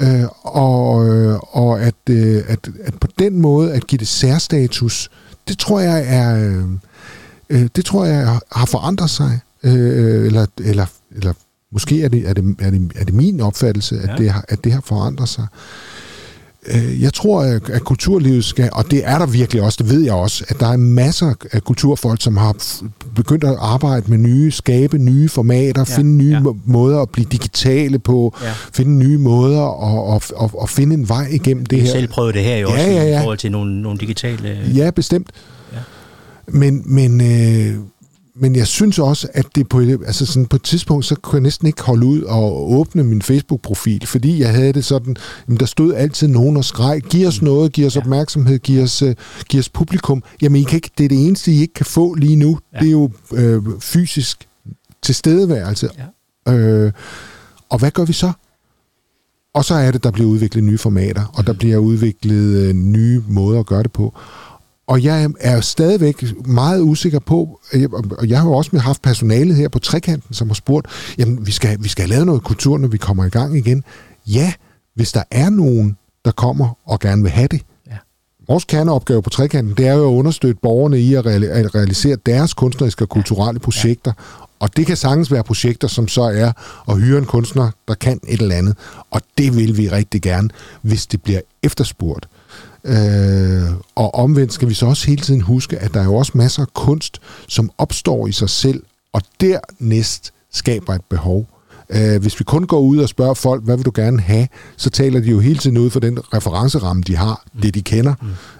Øh, 0.00 0.24
og 0.42 1.08
øh, 1.08 1.38
og 1.52 1.80
at, 1.82 1.94
øh, 2.10 2.42
at, 2.48 2.70
at 2.84 2.94
på 3.00 3.08
den 3.18 3.40
måde 3.40 3.72
at 3.72 3.86
give 3.86 3.98
det 3.98 4.08
særstatus, 4.08 5.10
det 5.48 5.58
tror 5.58 5.80
jeg 5.80 6.04
er 6.06 6.36
øh, 6.36 6.64
øh 7.48 7.68
det 7.76 7.84
tror 7.84 8.04
jeg 8.04 8.38
har 8.52 8.66
forandret 8.66 9.10
sig 9.10 9.40
øh, 9.62 10.26
eller 10.26 10.46
eller 10.60 10.86
eller 11.16 11.32
måske 11.72 12.02
er 12.02 12.08
det 12.08 12.28
er 12.28 12.32
det 12.32 12.56
er 12.60 12.70
det, 12.70 12.92
er 12.96 13.04
det 13.04 13.14
min 13.14 13.40
opfattelse 13.40 14.00
at 14.00 14.08
ja. 14.08 14.16
det 14.16 14.30
har, 14.30 14.44
at 14.48 14.64
det 14.64 14.72
har 14.72 14.80
forandret 14.80 15.28
sig. 15.28 15.46
Øh, 15.52 15.93
jeg 17.00 17.12
tror, 17.12 17.42
at 17.72 17.84
kulturlivet 17.84 18.44
skal, 18.44 18.70
og 18.72 18.90
det 18.90 19.02
er 19.04 19.18
der 19.18 19.26
virkelig 19.26 19.62
også, 19.62 19.78
det 19.82 19.90
ved 19.90 20.00
jeg 20.00 20.12
også, 20.12 20.44
at 20.48 20.60
der 20.60 20.66
er 20.66 20.76
masser 20.76 21.34
af 21.52 21.64
kulturfolk, 21.64 22.22
som 22.22 22.36
har 22.36 22.56
begyndt 23.14 23.44
at 23.44 23.56
arbejde 23.58 24.04
med 24.08 24.18
nye, 24.18 24.50
skabe 24.50 24.98
nye 24.98 25.28
formater, 25.28 25.84
ja, 25.88 25.96
finde 25.96 26.16
nye 26.16 26.40
ja. 26.44 26.52
måder 26.64 27.02
at 27.02 27.10
blive 27.10 27.26
digitale 27.32 27.98
på, 27.98 28.36
ja. 28.42 28.52
finde 28.74 28.98
nye 28.98 29.18
måder 29.18 29.60
og, 29.60 30.06
og, 30.06 30.22
og, 30.36 30.50
og 30.54 30.68
finde 30.68 30.94
en 30.94 31.08
vej 31.08 31.26
igennem 31.30 31.66
det 31.66 31.80
her. 31.80 31.92
selv 31.92 32.08
prøve 32.08 32.32
det 32.32 32.44
her 32.44 32.56
jo 32.56 32.68
ja, 32.68 32.74
også 32.74 32.90
ja, 32.90 33.04
ja. 33.04 33.18
i 33.18 33.20
forhold 33.20 33.38
til 33.38 33.52
nogle, 33.52 33.82
nogle 33.82 33.98
digitale... 33.98 34.58
Ja, 34.74 34.90
bestemt. 34.90 35.30
Ja. 35.72 35.78
Men, 36.48 36.82
men 36.86 37.20
øh, 37.20 37.74
men 38.36 38.56
jeg 38.56 38.66
synes 38.66 38.98
også, 38.98 39.28
at 39.32 39.46
det 39.54 39.68
på, 39.68 39.80
altså 39.80 40.26
sådan 40.26 40.46
på 40.46 40.56
et 40.56 40.62
tidspunkt, 40.62 41.04
så 41.04 41.14
kunne 41.14 41.36
jeg 41.36 41.42
næsten 41.42 41.66
ikke 41.66 41.82
holde 41.82 42.06
ud 42.06 42.22
og 42.22 42.72
åbne 42.72 43.04
min 43.04 43.22
Facebook-profil, 43.22 44.06
fordi 44.06 44.40
jeg 44.40 44.50
havde 44.50 44.72
det 44.72 44.84
sådan, 44.84 45.16
jamen 45.48 45.60
der 45.60 45.66
stod 45.66 45.94
altid 45.94 46.28
nogen 46.28 46.56
og 46.56 46.64
skreg, 46.64 47.02
giv 47.02 47.26
os 47.26 47.42
noget, 47.42 47.72
giv 47.72 47.86
os 47.86 47.96
ja. 47.96 48.00
opmærksomhed, 48.00 48.58
giv 48.58 48.82
os, 48.82 49.02
uh, 49.02 49.12
giv 49.48 49.58
os 49.58 49.68
publikum. 49.68 50.22
Jamen 50.42 50.60
I 50.60 50.64
kan 50.64 50.76
ikke, 50.76 50.90
det 50.98 51.04
er 51.04 51.08
det 51.08 51.26
eneste, 51.26 51.52
I 51.52 51.60
ikke 51.60 51.74
kan 51.74 51.86
få 51.86 52.14
lige 52.14 52.36
nu. 52.36 52.58
Ja. 52.72 52.78
Det 52.78 52.86
er 52.86 52.92
jo 52.92 53.10
øh, 53.32 53.62
fysisk 53.80 54.48
tilstedeværelse. 55.02 55.88
Ja. 56.46 56.52
Øh, 56.52 56.92
og 57.68 57.78
hvad 57.78 57.90
gør 57.90 58.04
vi 58.04 58.12
så? 58.12 58.32
Og 59.54 59.64
så 59.64 59.74
er 59.74 59.90
det, 59.90 60.04
der 60.04 60.10
bliver 60.10 60.30
udviklet 60.30 60.64
nye 60.64 60.78
formater, 60.78 61.32
og 61.34 61.46
der 61.46 61.52
mm. 61.52 61.58
bliver 61.58 61.78
udviklet 61.78 62.68
øh, 62.68 62.74
nye 62.74 63.22
måder 63.28 63.60
at 63.60 63.66
gøre 63.66 63.82
det 63.82 63.92
på. 63.92 64.14
Og 64.86 65.02
jeg 65.02 65.30
er 65.40 65.60
stadigvæk 65.60 66.46
meget 66.46 66.80
usikker 66.80 67.18
på, 67.18 67.60
og 68.18 68.28
jeg 68.28 68.40
har 68.40 68.48
jo 68.48 68.52
også 68.52 68.78
haft 68.78 69.02
personalet 69.02 69.56
her 69.56 69.68
på 69.68 69.78
trekanten, 69.78 70.34
som 70.34 70.48
har 70.48 70.54
spurgt, 70.54 70.86
jamen 71.18 71.46
vi 71.46 71.52
skal, 71.52 71.78
vi 71.80 71.88
skal 71.88 72.02
have 72.02 72.10
lavet 72.10 72.26
noget 72.26 72.42
kultur, 72.42 72.78
når 72.78 72.88
vi 72.88 72.96
kommer 72.96 73.24
i 73.24 73.28
gang 73.28 73.56
igen. 73.56 73.84
Ja, 74.26 74.52
hvis 74.94 75.12
der 75.12 75.22
er 75.30 75.50
nogen, 75.50 75.96
der 76.24 76.30
kommer 76.30 76.78
og 76.86 77.00
gerne 77.00 77.22
vil 77.22 77.30
have 77.30 77.48
det. 77.48 77.60
Ja. 77.86 77.96
Vores 78.48 78.64
kerneopgave 78.64 79.22
på 79.22 79.30
trekanten, 79.30 79.74
det 79.76 79.86
er 79.86 79.94
jo 79.94 80.08
at 80.08 80.14
understøtte 80.14 80.60
borgerne 80.62 81.00
i 81.00 81.14
at, 81.14 81.26
realisere 81.74 82.16
deres 82.26 82.54
kunstneriske 82.54 83.04
og 83.04 83.08
kulturelle 83.08 83.60
projekter. 83.60 84.12
Og 84.58 84.76
det 84.76 84.86
kan 84.86 84.96
sagtens 84.96 85.32
være 85.32 85.44
projekter, 85.44 85.88
som 85.88 86.08
så 86.08 86.22
er 86.22 86.52
at 86.88 87.00
hyre 87.00 87.18
en 87.18 87.24
kunstner, 87.24 87.70
der 87.88 87.94
kan 87.94 88.20
et 88.28 88.40
eller 88.40 88.56
andet. 88.56 88.76
Og 89.10 89.20
det 89.38 89.56
vil 89.56 89.76
vi 89.76 89.88
rigtig 89.88 90.22
gerne, 90.22 90.48
hvis 90.82 91.06
det 91.06 91.22
bliver 91.22 91.40
efterspurgt. 91.62 92.28
Øh, 92.84 93.70
og 93.94 94.14
omvendt 94.14 94.52
skal 94.52 94.68
vi 94.68 94.74
så 94.74 94.86
også 94.86 95.06
hele 95.06 95.22
tiden 95.22 95.40
huske, 95.40 95.78
at 95.78 95.94
der 95.94 96.00
er 96.00 96.04
jo 96.04 96.14
også 96.14 96.32
masser 96.34 96.62
af 96.62 96.74
kunst, 96.74 97.20
som 97.48 97.70
opstår 97.78 98.26
i 98.26 98.32
sig 98.32 98.50
selv, 98.50 98.82
og 99.12 99.22
dernæst 99.40 100.32
skaber 100.52 100.94
et 100.94 101.04
behov. 101.10 101.46
Uh, 101.88 102.16
hvis 102.20 102.40
vi 102.40 102.44
kun 102.44 102.66
går 102.66 102.80
ud 102.80 102.98
og 102.98 103.08
spørger 103.08 103.34
folk, 103.34 103.64
hvad 103.64 103.76
vil 103.76 103.84
du 103.84 103.92
gerne 103.94 104.20
have, 104.20 104.48
så 104.76 104.90
taler 104.90 105.20
de 105.20 105.30
jo 105.30 105.40
hele 105.40 105.58
tiden 105.58 105.78
ud 105.78 105.90
for 105.90 106.00
den 106.00 106.18
referenceramme, 106.34 107.02
de 107.02 107.16
har, 107.16 107.42
mm. 107.54 107.60
det 107.60 107.74
de 107.74 107.82
kender. 107.82 108.14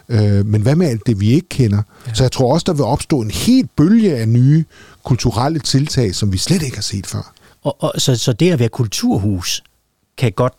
Mm. 0.09 0.17
Uh, 0.17 0.47
men 0.47 0.63
hvad 0.63 0.77
med 0.77 0.87
alt 0.87 1.07
det, 1.07 1.21
vi 1.21 1.31
ikke 1.31 1.49
kender? 1.49 1.83
Ja. 2.07 2.15
Så 2.15 2.25
jeg 2.25 2.33
tror 2.33 2.53
også, 2.53 2.65
der 2.67 2.73
vil 2.73 2.85
opstå 2.85 3.21
en 3.21 3.31
helt 3.31 3.71
bølge 3.77 4.17
af 4.17 4.29
nye 4.29 4.65
kulturelle 5.05 5.59
tiltag, 5.59 6.15
som 6.15 6.33
vi 6.33 6.39
slet 6.39 6.63
ikke 6.63 6.77
har 6.77 6.83
set 6.83 7.07
før. 7.07 7.33
Og, 7.63 7.77
og 7.83 7.93
så, 7.99 8.17
så 8.17 8.33
det 8.33 8.51
at 8.51 8.59
være 8.59 8.69
kulturhus 8.69 9.63
kan 10.19 10.33
godt 10.33 10.53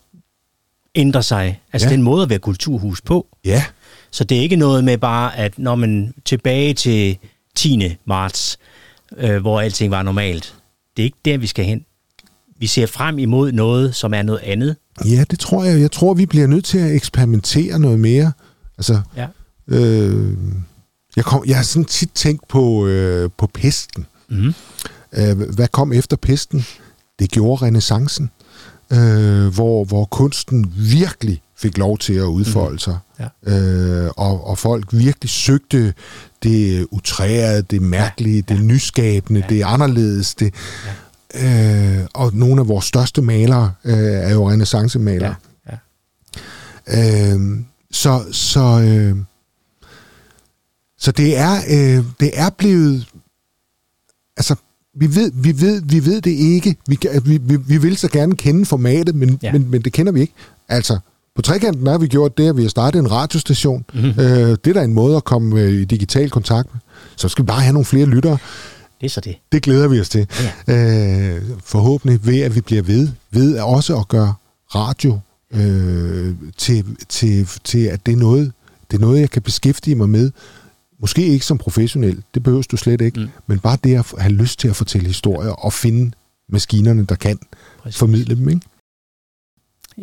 ændre 0.96 1.24
sig. 1.24 1.62
Altså 1.74 1.88
ja. 1.88 1.94
den 1.94 2.02
måde 2.02 2.24
at 2.24 2.30
være 2.30 2.40
kulturhus 2.40 3.02
på. 3.02 3.28
Ja. 3.46 3.64
Så 4.12 4.24
det 4.24 4.38
er 4.38 4.42
ikke 4.42 4.56
noget 4.56 4.84
med 4.84 4.98
bare, 4.98 5.38
at 5.38 5.60
når 5.60 5.75
man 5.75 6.14
tilbage 6.25 6.74
til 6.74 7.18
10. 7.56 7.98
marts, 8.06 8.58
øh, 9.18 9.42
hvor 9.42 9.62
alting 9.62 9.92
var 9.92 10.04
normalt. 10.04 10.56
Det 10.98 11.04
er 11.04 11.06
ikke 11.06 11.18
der, 11.25 11.38
vi 11.38 11.48
skal 11.48 11.66
hen. 11.66 11.86
Vi 12.60 12.68
ser 12.68 12.86
frem 12.86 13.20
imod 13.20 13.52
noget, 13.52 13.96
som 13.96 14.14
er 14.14 14.22
noget 14.22 14.40
andet. 14.44 14.75
Ja, 15.06 15.24
det 15.32 15.40
tror 15.40 15.64
jeg. 15.64 15.82
Jeg 15.82 15.92
tror, 15.92 16.14
vi 16.14 16.25
bliver 16.25 16.48
nødt 16.48 16.66
til 16.66 16.78
at 16.78 16.92
eksperimentere 16.96 17.80
noget 17.80 18.00
mere. 18.00 18.32
Altså, 18.78 19.02
ja. 19.18 19.28
øh, 19.68 20.38
jeg, 21.16 21.25
kom, 21.25 21.44
jeg 21.48 21.56
har 21.56 21.64
sådan 21.64 21.86
tit 21.86 22.12
tænkt 22.16 22.48
på, 22.48 22.88
øh, 22.88 23.30
på 23.38 23.48
pesten. 23.48 24.06
Mm. 24.30 24.54
Øh, 25.14 25.38
hvad 25.56 25.68
kom 25.68 25.94
efter 25.94 26.18
pesten? 26.18 26.66
Det 27.20 27.32
gjorde 27.32 27.66
renaissancen, 27.66 28.32
øh, 28.92 29.48
hvor, 29.54 29.84
hvor 29.84 30.06
kunsten 30.06 30.74
virkelig 30.77 31.42
fik 31.58 31.77
lov 31.77 31.98
til 31.98 32.13
at 32.13 32.24
udfolde 32.24 32.80
sig. 32.80 32.98
Mm. 33.20 33.25
Ja. 33.48 34.06
Øh, 34.06 34.12
og, 34.18 34.48
og 34.48 34.58
folk 34.58 34.88
virkelig 34.92 35.30
søgte 35.30 35.94
det 36.44 36.88
utrærede, 36.92 37.62
det 37.62 37.82
mærkelige, 37.82 38.44
ja. 38.50 38.56
det 38.56 38.65
nyskabende, 38.65 39.42
ja. 39.50 39.56
det 39.56 39.63
anderledes. 39.63 40.36
Det, 40.36 40.54
ja. 41.34 42.00
øh, 42.00 42.08
og 42.13 42.32
nogle 42.34 42.62
af 42.62 42.68
vores 42.68 42.86
største 42.86 43.22
malere 43.22 43.74
øh, 43.84 43.98
er 43.98 44.34
jo 44.34 44.50
renaissancemalere. 44.50 45.36
Ja. 45.68 45.77
Ja. 46.88 47.34
Øh, 47.34 47.60
så 47.92 48.24
så, 48.32 48.82
øh, 48.82 49.15
så 50.98 51.12
det 51.12 51.38
er 51.38 51.56
øh, 51.70 52.06
det 52.20 52.32
er 52.34 52.50
blevet 52.50 53.08
altså 54.38 54.56
vi 54.96 55.16
ved, 55.16 55.32
vi 55.34 55.62
ved, 55.62 55.82
vi 55.86 56.06
ved 56.06 56.22
det 56.22 56.32
ikke. 56.32 56.75
Vi, 56.88 56.98
vi, 57.24 57.38
vi, 57.38 57.58
vi 57.68 57.78
vil 57.78 57.98
så 57.98 58.08
gerne 58.08 58.36
kende 58.36 58.66
formatet, 58.66 59.16
men, 59.16 59.40
ja. 59.44 59.52
men, 59.52 59.72
men 59.72 59.82
det 59.82 59.94
kender 59.94 60.12
vi 60.12 60.22
ikke. 60.22 60.34
Altså, 60.70 61.00
på 61.36 61.42
trekanten 61.42 61.88
har 61.88 61.98
vi 61.98 62.08
gjort 62.08 62.38
det, 62.38 62.50
at 62.50 62.58
vi 62.58 62.62
har 62.62 62.70
startet 62.70 63.00
en 63.00 63.12
radiostation. 63.12 63.86
Mm-hmm. 63.94 64.10
Øh, 64.20 64.50
det 64.50 64.68
er 64.68 64.74
da 64.74 64.84
en 64.84 64.94
måde 64.94 65.18
at 65.18 65.24
komme 65.24 65.62
øh, 65.62 65.72
i 65.72 65.86
digital 65.86 66.30
kontakt 66.30 66.74
med. 66.74 66.82
Så 67.16 67.30
skal 67.30 67.44
vi 67.44 67.48
bare 67.48 67.62
have 67.62 67.74
nogle 67.74 67.86
flere 67.86 68.06
lyttere. 68.06 68.38
Det 69.02 69.06
er 69.06 69.10
så 69.10 69.22
det. 69.22 69.36
Det 69.52 69.64
glæder 69.64 69.88
vi 69.88 70.00
os 70.00 70.10
til. 70.10 70.28
Ja. 70.68 71.36
Øh, 71.36 71.42
forhåbentlig 71.64 72.25
ved, 72.25 72.40
at 72.40 72.56
vi 72.56 72.62
bliver 72.62 72.82
ved, 72.82 73.10
ved 73.32 73.60
også 73.60 73.98
at 73.98 74.08
gøre 74.08 74.34
radio 74.75 75.20
øh, 75.54 76.34
til, 76.58 76.86
til, 77.10 77.50
til, 77.64 77.80
at 77.80 78.06
det 78.06 78.12
er, 78.12 78.18
noget, 78.18 78.52
det 78.92 78.98
er 78.98 79.02
noget, 79.02 79.20
jeg 79.20 79.30
kan 79.30 79.42
beskæftige 79.42 79.96
mig 79.96 80.10
med. 80.10 80.32
Måske 81.00 81.25
ikke 81.25 81.46
som 81.46 81.58
professionel, 81.58 82.24
det 82.34 82.44
behøver 82.44 82.64
du 82.72 82.78
slet 82.78 83.02
ikke, 83.02 83.20
mm. 83.20 83.30
men 83.48 83.60
bare 83.60 83.78
det 83.84 83.96
at 83.96 84.14
have 84.18 84.34
lyst 84.34 84.60
til 84.60 84.68
at 84.68 84.75
fortælle 84.75 85.08
historier 85.08 85.52
og 85.52 85.74
finde 85.74 86.12
maskinerne, 86.50 87.06
der 87.06 87.16
kan 87.16 87.40
Præcis. 87.84 88.00
formidle 88.00 88.36
dem. 88.36 88.50
Ikke? 88.50 88.62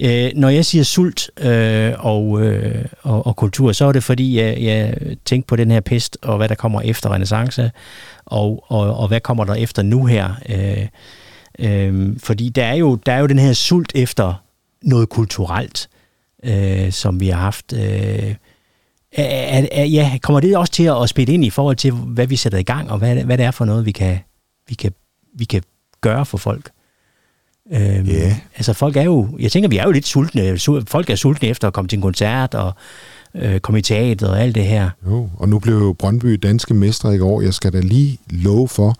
Øh, 0.00 0.32
når 0.36 0.48
jeg 0.48 0.64
siger 0.64 0.84
sult 0.84 1.30
øh, 1.40 1.92
og, 1.98 2.42
øh, 2.42 2.84
og, 3.02 3.26
og 3.26 3.36
kultur, 3.36 3.72
så 3.72 3.84
er 3.84 3.92
det 3.92 4.04
fordi, 4.04 4.38
jeg, 4.38 4.62
jeg 4.62 4.98
tænker 5.24 5.46
på 5.46 5.56
den 5.56 5.70
her 5.70 5.80
pest, 5.80 6.18
og 6.22 6.36
hvad 6.36 6.48
der 6.48 6.54
kommer 6.54 6.80
efter 6.80 7.10
renaissance, 7.14 7.70
og, 8.24 8.64
og, 8.66 8.96
og 8.96 9.08
hvad 9.08 9.20
kommer 9.20 9.44
der 9.44 9.54
efter 9.54 9.82
nu 9.82 10.06
her. 10.06 10.34
Øh, 10.48 10.88
øh, 11.58 12.16
fordi 12.18 12.48
der 12.48 12.64
er, 12.64 12.74
jo, 12.74 12.94
der 12.94 13.12
er 13.12 13.18
jo 13.18 13.26
den 13.26 13.38
her 13.38 13.52
sult 13.52 13.92
efter 13.94 14.34
noget 14.82 15.08
kulturelt, 15.08 15.88
øh, 16.44 16.92
som 16.92 17.20
vi 17.20 17.28
har 17.28 17.40
haft. 17.40 17.72
Øh, 17.72 18.34
er, 19.12 19.66
er, 19.72 19.84
ja, 19.84 20.18
kommer 20.22 20.40
det 20.40 20.56
også 20.56 20.72
til 20.72 20.90
at 21.02 21.08
spille 21.08 21.34
ind 21.34 21.44
i 21.44 21.50
forhold 21.50 21.76
til, 21.76 21.92
hvad 21.92 22.26
vi 22.26 22.36
sætter 22.36 22.58
i 22.58 22.62
gang, 22.62 22.90
og 22.90 22.98
hvad, 22.98 23.16
hvad 23.16 23.38
det 23.38 23.46
er 23.46 23.50
for 23.50 23.64
noget, 23.64 23.86
vi 23.86 23.92
kan, 23.92 24.18
vi 24.68 24.74
kan, 24.74 24.92
vi 25.34 25.44
kan 25.44 25.62
gøre 26.00 26.26
for 26.26 26.38
folk? 26.38 26.70
Øhm, 27.72 28.08
yeah. 28.08 28.32
Altså 28.56 28.72
folk 28.72 28.96
er 28.96 29.02
jo, 29.02 29.28
jeg 29.38 29.52
tænker, 29.52 29.68
vi 29.68 29.76
er 29.76 29.84
jo 29.84 29.90
lidt 29.90 30.06
sultne. 30.06 30.58
Folk 30.86 31.10
er 31.10 31.14
sultne 31.14 31.48
efter 31.48 31.68
at 31.68 31.74
komme 31.74 31.88
til 31.88 31.96
en 31.96 32.02
koncert 32.02 32.54
og 32.54 32.72
øh, 33.34 33.60
komme 33.60 33.78
i 33.78 33.82
teater 33.82 34.28
og 34.28 34.40
alt 34.40 34.54
det 34.54 34.64
her. 34.64 34.90
Jo, 35.06 35.28
og 35.36 35.48
nu 35.48 35.58
blev 35.58 35.74
jo 35.74 35.92
Brøndby 35.92 36.32
danske 36.42 36.74
mestre 36.74 37.14
i 37.14 37.18
går. 37.18 37.40
Jeg 37.40 37.54
skal 37.54 37.72
da 37.72 37.80
lige 37.80 38.18
love 38.30 38.68
for, 38.68 38.94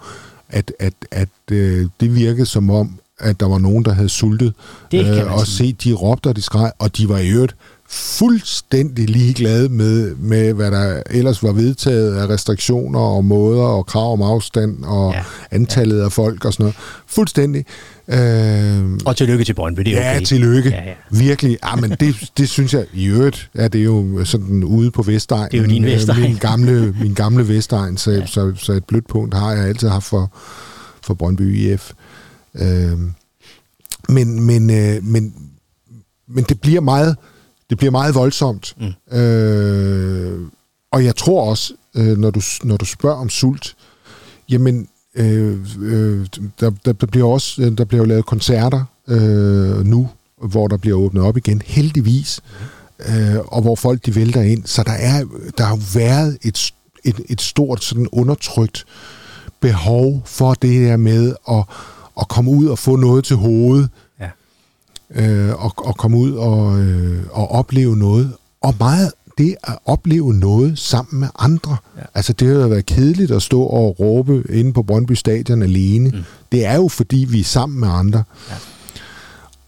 at, 0.49 0.73
at, 0.79 0.95
at 1.11 1.29
øh, 1.51 1.89
det 2.01 2.15
virkede 2.15 2.47
som 2.47 2.71
om, 2.71 2.99
at 3.19 3.41
der 3.41 3.49
var 3.49 3.59
nogen, 3.59 3.85
der 3.85 3.93
havde 3.93 4.09
sultet. 4.09 4.55
Det 4.91 5.05
kan 5.05 5.27
øh, 5.27 5.33
og 5.33 5.47
se, 5.47 5.73
de 5.73 5.93
råbte 5.93 6.29
og 6.29 6.37
de 6.37 6.43
skreg, 6.43 6.73
og 6.79 6.97
de 6.97 7.09
var 7.09 7.19
i 7.19 7.29
øvrigt 7.29 7.57
fuldstændig 7.93 9.11
ligeglade 9.11 9.69
med, 9.69 10.15
med, 10.15 10.53
hvad 10.53 10.71
der 10.71 11.03
ellers 11.11 11.43
var 11.43 11.53
vedtaget 11.53 12.15
af 12.17 12.29
restriktioner 12.29 13.01
og 13.01 13.25
måder 13.25 13.63
og 13.63 13.87
krav 13.87 14.13
om 14.13 14.23
afstand 14.23 14.85
og 14.85 15.13
ja. 15.15 15.25
antallet 15.51 15.99
ja. 15.99 16.05
af 16.05 16.13
folk 16.13 16.45
og 16.45 16.53
sådan 16.53 16.65
noget. 16.65 16.77
Fuldstændig. 17.07 17.65
Øh, 18.09 18.99
og 19.07 19.17
tillykke 19.17 19.45
til 19.45 19.55
Brøndby, 19.55 19.83
det 19.83 19.93
er 19.93 20.11
okay. 20.11 20.21
Ja, 20.21 20.25
tillykke. 20.25 20.71
Ja, 20.71 20.83
ja. 20.85 20.95
Virkelig. 21.11 21.59
Ja, 21.65 21.77
men 21.77 21.91
det, 21.91 22.31
det 22.39 22.49
synes 22.49 22.75
jeg 22.75 22.87
i 22.93 23.07
øvrigt, 23.07 23.51
ja, 23.55 23.69
det 23.69 23.81
er 23.81 23.85
jo 23.85 24.25
sådan 24.25 24.65
ude 24.65 24.91
på 24.91 25.03
Vestegn. 25.03 25.49
Det 25.51 25.59
er 25.59 25.63
jo 25.63 25.69
din 25.69 25.85
øh, 25.85 25.91
Vestegn. 25.91 26.21
Min 26.21 26.37
gamle, 26.37 26.95
min 27.01 27.15
gamle 27.15 27.49
Vestegn, 27.49 27.97
så, 27.97 28.11
ja. 28.11 28.27
så, 28.27 28.53
så 28.57 28.73
et 28.73 28.85
blødt 28.85 29.09
punkt 29.09 29.35
har 29.35 29.53
jeg 29.53 29.67
altid 29.67 29.89
haft 29.89 30.05
for, 30.05 30.37
for 31.03 31.15
Brøndby 31.15 31.57
IF. 31.57 31.93
Øh, 32.55 32.99
men, 34.09 34.41
men, 34.41 34.71
øh, 34.71 35.05
men, 35.05 35.35
men 36.29 36.45
det 36.45 36.61
bliver 36.61 36.81
meget 36.81 37.17
det 37.73 37.79
bliver 37.79 37.91
meget 37.91 38.15
voldsomt. 38.15 38.77
Mm. 38.81 39.19
Øh, 39.19 40.41
og 40.91 41.05
jeg 41.05 41.17
tror 41.17 41.51
også, 41.51 41.75
øh, 41.95 42.19
når, 42.19 42.31
du, 42.31 42.41
når 42.65 42.77
du 42.77 42.85
spørger 42.85 43.17
om 43.17 43.29
sult, 43.29 43.77
jamen, 44.49 44.89
øh, 45.15 45.59
øh, 45.81 46.27
der, 46.61 46.71
der, 46.85 46.93
der 46.93 47.07
bliver 47.07 47.27
også 47.27 47.63
øh, 47.63 47.79
der 47.79 47.85
bliver 47.85 48.03
jo 48.03 48.09
lavet 48.09 48.27
koncerter 48.27 48.85
øh, 49.09 49.87
nu, 49.87 50.09
hvor 50.43 50.69
der 50.69 50.77
bliver 50.77 50.99
åbnet 50.99 51.23
op 51.23 51.37
igen, 51.37 51.63
heldigvis, 51.67 52.41
øh, 53.09 53.39
og 53.47 53.63
hvor 53.63 53.75
folk 53.75 54.07
de 54.07 54.15
vælter 54.15 54.43
ind. 54.43 54.67
Så 54.67 54.83
der 54.83 54.93
er 54.93 55.25
der 55.59 55.65
har 55.65 55.99
været 55.99 56.39
et, 56.43 56.75
et, 57.05 57.21
et 57.29 57.41
stort 57.41 57.85
sådan 57.85 58.09
undertrykt 58.13 58.85
behov 59.61 60.23
for 60.25 60.55
det 60.55 60.89
der 60.89 60.97
med 60.97 61.35
at, 61.51 61.65
at 62.21 62.29
komme 62.29 62.51
ud 62.51 62.67
og 62.67 62.79
få 62.79 62.97
noget 62.97 63.25
til 63.25 63.37
hovedet, 63.37 63.89
øh, 65.15 65.65
og, 65.65 65.73
og 65.77 65.97
komme 65.97 66.17
ud 66.19 66.33
og, 66.33 66.81
øh, 66.81 67.23
og 67.31 67.51
opleve 67.51 67.97
noget. 67.97 68.33
Og 68.61 68.75
meget 68.79 69.13
det 69.39 69.57
at 69.65 69.79
opleve 69.85 70.35
noget 70.35 70.79
sammen 70.79 71.21
med 71.21 71.29
andre. 71.39 71.77
Ja. 71.97 72.03
Altså 72.15 72.33
det 72.33 72.61
har 72.61 72.69
været 72.69 72.87
kedeligt 72.87 73.31
at 73.31 73.43
stå 73.43 73.63
og 73.63 74.01
råbe 74.01 74.45
inde 74.51 74.73
på 74.73 74.83
Brøndby 74.83 75.13
Stadion 75.13 75.63
alene. 75.63 76.11
Mm. 76.11 76.23
Det 76.53 76.65
er 76.65 76.75
jo 76.75 76.89
fordi, 76.89 77.27
vi 77.31 77.41
er 77.41 77.45
sammen 77.45 77.81
med 77.81 77.89
andre. 77.89 78.25
Ja. 78.51 78.55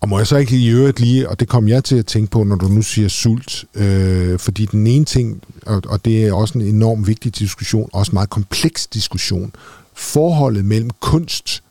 Og 0.01 0.09
må 0.09 0.19
jeg 0.19 0.27
så 0.27 0.37
ikke 0.37 0.57
i 0.57 0.69
øvrigt 0.69 1.01
lige, 1.01 1.29
og 1.29 1.41
det 1.41 1.49
kom 1.49 1.69
jeg 1.69 1.85
til 1.85 1.97
at 1.97 2.07
tænke 2.07 2.31
på, 2.31 2.45
når 2.45 2.57
du 2.57 2.69
nu 2.69 2.83
siger 2.83 3.09
sult, 3.09 3.65
øh, 3.75 4.39
fordi 4.39 4.67
den 4.67 4.87
ene 4.87 5.05
ting, 5.05 5.43
og, 5.67 5.83
og 5.87 6.05
det 6.05 6.27
er 6.27 6.33
også 6.33 6.59
en 6.59 6.65
enorm 6.65 7.07
vigtig 7.07 7.39
diskussion, 7.39 7.91
også 7.93 8.13
en 8.13 8.15
meget 8.15 8.31
kompleks 8.31 8.87
diskussion, 8.87 9.53
forholdet 9.95 10.65
mellem 10.65 10.91
kunst, 11.01 11.63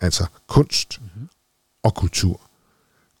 altså 0.00 0.26
kunst 0.48 1.00
mm-hmm. 1.00 1.28
og 1.82 1.94
kultur. 1.94 2.40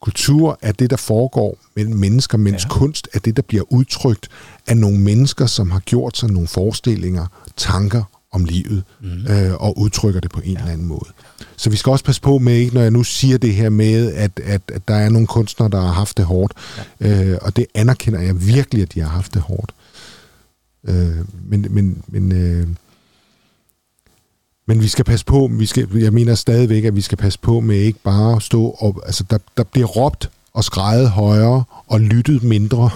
Kultur 0.04 0.58
er 0.62 0.72
det, 0.72 0.90
der 0.90 0.96
foregår 0.96 1.58
mellem 1.76 1.94
mennesker, 1.94 2.38
mens 2.38 2.64
ja. 2.64 2.68
kunst 2.68 3.08
er 3.12 3.18
det, 3.18 3.36
der 3.36 3.42
bliver 3.42 3.72
udtrykt 3.72 4.28
af 4.66 4.76
nogle 4.76 4.98
mennesker, 4.98 5.46
som 5.46 5.70
har 5.70 5.80
gjort 5.80 6.16
sig 6.16 6.30
nogle 6.30 6.48
forestillinger, 6.48 7.26
tanker 7.56 8.02
om 8.32 8.44
livet, 8.44 8.84
mm. 9.00 9.26
øh, 9.26 9.54
og 9.54 9.78
udtrykker 9.78 10.20
det 10.20 10.30
på 10.30 10.40
en 10.40 10.52
ja. 10.52 10.58
eller 10.58 10.72
anden 10.72 10.86
måde. 10.86 11.10
Så 11.56 11.70
vi 11.70 11.76
skal 11.76 11.90
også 11.90 12.04
passe 12.04 12.20
på 12.20 12.38
med, 12.38 12.54
ikke, 12.54 12.74
når 12.74 12.80
jeg 12.80 12.90
nu 12.90 13.04
siger 13.04 13.38
det 13.38 13.54
her 13.54 13.68
med, 13.68 14.12
at, 14.12 14.40
at, 14.44 14.62
at 14.68 14.88
der 14.88 14.94
er 14.94 15.08
nogle 15.08 15.26
kunstnere, 15.26 15.70
der 15.70 15.80
har 15.80 15.92
haft 15.92 16.16
det 16.16 16.24
hårdt, 16.24 16.52
ja. 17.00 17.24
øh, 17.24 17.38
og 17.42 17.56
det 17.56 17.66
anerkender 17.74 18.20
jeg 18.20 18.46
virkelig, 18.46 18.82
at 18.82 18.94
de 18.94 19.00
har 19.00 19.08
haft 19.08 19.34
det 19.34 19.42
hårdt. 19.42 19.74
Øh, 20.88 21.16
men 21.44 21.66
men, 21.70 22.02
men 22.06 22.32
øh, 22.32 22.66
men 24.66 24.82
vi 24.82 24.88
skal 24.88 25.04
passe 25.04 25.26
på, 25.26 25.50
vi 25.52 25.66
skal, 25.66 25.88
jeg 25.94 26.12
mener 26.12 26.34
stadigvæk, 26.34 26.84
at 26.84 26.96
vi 26.96 27.00
skal 27.00 27.18
passe 27.18 27.38
på 27.38 27.60
med 27.60 27.76
ikke 27.76 27.98
bare 28.04 28.36
at 28.36 28.42
stå 28.42 28.76
og, 28.78 29.02
altså 29.06 29.24
der, 29.30 29.38
der 29.56 29.64
bliver 29.64 29.86
råbt 29.86 30.30
og 30.54 30.64
skrejet 30.64 31.10
højere 31.10 31.64
og 31.86 32.00
lyttet 32.00 32.42
mindre. 32.42 32.90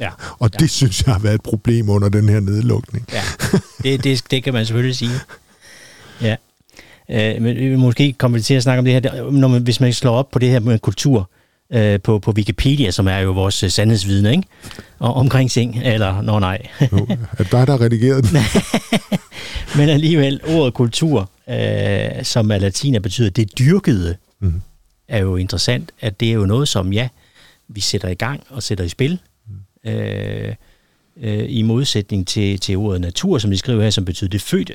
Ja. 0.00 0.10
og 0.40 0.52
det 0.52 0.62
ja. 0.62 0.66
synes 0.66 1.06
jeg 1.06 1.14
har 1.14 1.20
været 1.20 1.34
et 1.34 1.42
problem 1.42 1.88
under 1.88 2.08
den 2.08 2.28
her 2.28 2.40
nedlukning. 2.40 3.06
ja, 3.12 3.22
det, 3.82 4.04
det, 4.04 4.22
det 4.30 4.44
kan 4.44 4.52
man 4.52 4.66
selvfølgelig 4.66 4.96
sige. 4.96 5.20
Ja. 6.20 6.36
Øh, 7.10 7.42
men 7.42 7.80
måske 7.80 8.12
kommer 8.12 8.38
vi 8.38 8.42
til 8.42 8.54
at 8.54 8.62
snakke 8.62 8.78
om 8.78 8.84
det 8.84 8.94
her, 8.94 9.30
når 9.30 9.48
man, 9.48 9.62
hvis 9.62 9.80
man 9.80 9.92
slår 9.92 10.12
op 10.12 10.30
på 10.30 10.38
det 10.38 10.48
her 10.48 10.60
med 10.60 10.78
kultur, 10.78 11.30
øh, 11.72 12.00
på, 12.00 12.18
på 12.18 12.30
Wikipedia, 12.30 12.90
som 12.90 13.08
er 13.08 13.18
jo 13.18 13.32
vores 13.32 13.62
øh, 13.62 13.70
sandhedsvidne, 13.70 14.30
ikke? 14.30 14.42
Og 14.98 15.14
omkring 15.14 15.50
ting, 15.50 15.80
eller 15.84 16.22
nå 16.22 16.38
nej. 16.38 16.66
jo, 16.92 17.06
er 17.38 17.44
dig, 17.44 17.50
der 17.50 17.70
har 17.70 17.80
redigeret 17.80 18.24
den? 18.24 18.38
Men 19.76 19.88
alligevel, 19.88 20.40
ordet 20.44 20.74
kultur 20.74 21.30
øh, 21.48 22.24
som 22.24 22.50
er 22.50 22.58
latin, 22.58 23.02
betyder 23.02 23.30
det 23.30 23.58
dyrkede, 23.58 24.16
mm. 24.40 24.62
er 25.08 25.18
jo 25.18 25.36
interessant, 25.36 25.92
at 26.00 26.20
det 26.20 26.28
er 26.28 26.32
jo 26.32 26.46
noget, 26.46 26.68
som 26.68 26.92
ja, 26.92 27.08
vi 27.68 27.80
sætter 27.80 28.08
i 28.08 28.14
gang 28.14 28.42
og 28.48 28.62
sætter 28.62 28.84
i 28.84 28.88
spil, 28.88 29.18
mm. 29.84 29.90
øh, 29.90 30.54
øh, 31.16 31.46
i 31.48 31.62
modsætning 31.62 32.26
til, 32.26 32.60
til 32.60 32.76
ordet 32.76 33.00
natur, 33.00 33.38
som 33.38 33.50
de 33.50 33.58
skriver 33.58 33.82
her, 33.82 33.90
som 33.90 34.04
betyder 34.04 34.30
det 34.30 34.40
fødte. 34.40 34.74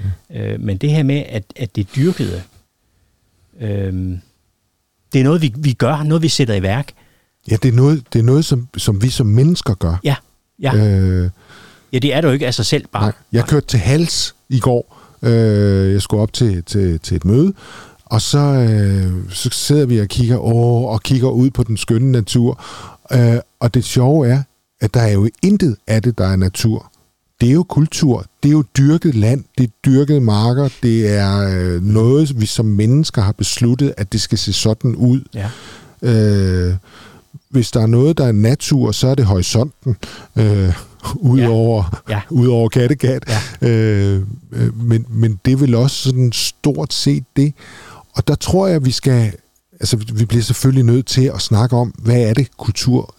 Mm. 0.00 0.36
Øh, 0.36 0.60
men 0.60 0.76
det 0.76 0.90
her 0.90 1.02
med, 1.02 1.24
at, 1.28 1.44
at 1.56 1.76
det 1.76 1.96
dyrkede, 1.96 2.42
øh, 3.60 4.18
det 5.12 5.20
er 5.20 5.24
noget, 5.24 5.42
vi, 5.42 5.54
vi 5.56 5.72
gør, 5.72 6.02
noget 6.02 6.22
vi 6.22 6.28
sætter 6.28 6.54
i 6.54 6.62
værk. 6.62 6.92
Ja, 7.50 7.56
det 7.56 7.68
er 7.68 7.76
noget, 7.76 8.04
det 8.12 8.18
er 8.18 8.22
noget 8.22 8.44
som, 8.44 8.68
som 8.76 9.02
vi 9.02 9.08
som 9.08 9.26
mennesker 9.26 9.74
gør. 9.74 9.96
Ja, 10.04 10.14
ja. 10.60 10.76
Øh, 10.76 11.30
ja, 11.92 11.98
det 11.98 12.14
er 12.14 12.22
jo 12.22 12.30
ikke 12.30 12.46
af 12.46 12.54
sig 12.54 12.66
selv 12.66 12.84
bare. 12.92 13.02
Nej, 13.02 13.12
jeg 13.32 13.44
kørte 13.44 13.66
til 13.66 13.78
Hals 13.78 14.34
i 14.48 14.60
går. 14.60 14.96
Øh, 15.22 15.92
jeg 15.92 16.02
skulle 16.02 16.22
op 16.22 16.32
til, 16.32 16.62
til, 16.64 17.00
til 17.00 17.16
et 17.16 17.24
møde, 17.24 17.52
og 18.04 18.22
så, 18.22 18.38
øh, 18.38 19.12
så 19.30 19.50
sidder 19.52 19.86
vi 19.86 20.00
og 20.00 20.08
kigger, 20.08 20.38
åh, 20.38 20.84
og 20.84 21.02
kigger 21.02 21.28
ud 21.28 21.50
på 21.50 21.62
den 21.62 21.76
skønne 21.76 22.12
natur. 22.12 22.64
Øh, 23.12 23.38
og 23.60 23.74
det 23.74 23.84
sjove 23.84 24.28
er, 24.28 24.42
at 24.80 24.94
der 24.94 25.00
er 25.00 25.12
jo 25.12 25.28
intet 25.42 25.76
af 25.86 26.02
det, 26.02 26.18
der 26.18 26.26
er 26.26 26.36
natur. 26.36 26.92
Det 27.40 27.48
er 27.48 27.52
jo 27.52 27.62
kultur, 27.62 28.24
det 28.42 28.48
er 28.48 28.52
jo 28.52 28.64
dyrket 28.76 29.14
land, 29.14 29.44
det 29.58 29.64
er 29.64 29.70
dyrket 29.84 30.22
marker, 30.22 30.68
det 30.82 31.08
er 31.08 31.38
øh, 31.38 31.84
noget, 31.84 32.40
vi 32.40 32.46
som 32.46 32.66
mennesker 32.66 33.22
har 33.22 33.32
besluttet, 33.32 33.94
at 33.96 34.12
det 34.12 34.20
skal 34.20 34.38
se 34.38 34.52
sådan 34.52 34.96
ud. 34.96 35.20
Ja. 35.34 35.50
Øh, 36.02 36.74
hvis 37.48 37.70
der 37.70 37.80
er 37.80 37.86
noget, 37.86 38.18
der 38.18 38.26
er 38.26 38.32
natur, 38.32 38.92
så 38.92 39.08
er 39.08 39.14
det 39.14 39.24
horisonten, 39.24 39.96
øh, 40.36 40.72
udover 41.16 42.00
ja. 42.08 42.14
Ja. 42.14 42.20
ud 42.30 42.46
over 42.46 42.68
Kattegat. 42.68 43.24
Ja. 43.62 43.68
Øh, 43.68 44.22
øh, 44.52 44.82
men, 44.84 45.06
men 45.08 45.40
det 45.44 45.60
vel 45.60 45.74
også 45.74 45.96
sådan 45.96 46.32
stort 46.32 46.92
set 46.92 47.24
det. 47.36 47.54
Og 48.12 48.28
der 48.28 48.34
tror 48.34 48.66
jeg, 48.66 48.84
vi 48.84 48.90
skal... 48.90 49.32
Altså, 49.72 49.96
vi 49.96 50.24
bliver 50.24 50.42
selvfølgelig 50.42 50.84
nødt 50.84 51.06
til 51.06 51.24
at 51.34 51.40
snakke 51.40 51.76
om, 51.76 51.88
hvad 51.98 52.20
er 52.20 52.34
det, 52.34 52.56
kultur 52.56 53.14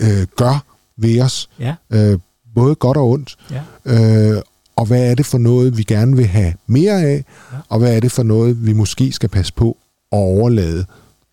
øh, 0.00 0.26
gør 0.36 0.64
ved 0.96 1.20
os. 1.20 1.48
Ja. 1.58 1.74
Øh, 1.90 2.18
både 2.54 2.74
godt 2.74 2.96
og 2.96 3.10
ondt. 3.10 3.36
Ja. 3.50 3.62
Øh, 3.84 4.42
og 4.76 4.86
hvad 4.86 5.10
er 5.10 5.14
det 5.14 5.26
for 5.26 5.38
noget, 5.38 5.78
vi 5.78 5.82
gerne 5.82 6.16
vil 6.16 6.26
have 6.26 6.54
mere 6.66 7.02
af, 7.02 7.24
ja. 7.52 7.58
og 7.68 7.78
hvad 7.78 7.96
er 7.96 8.00
det 8.00 8.12
for 8.12 8.22
noget, 8.22 8.66
vi 8.66 8.72
måske 8.72 9.12
skal 9.12 9.28
passe 9.28 9.52
på 9.52 9.76
at 10.12 10.16
overlade 10.16 10.84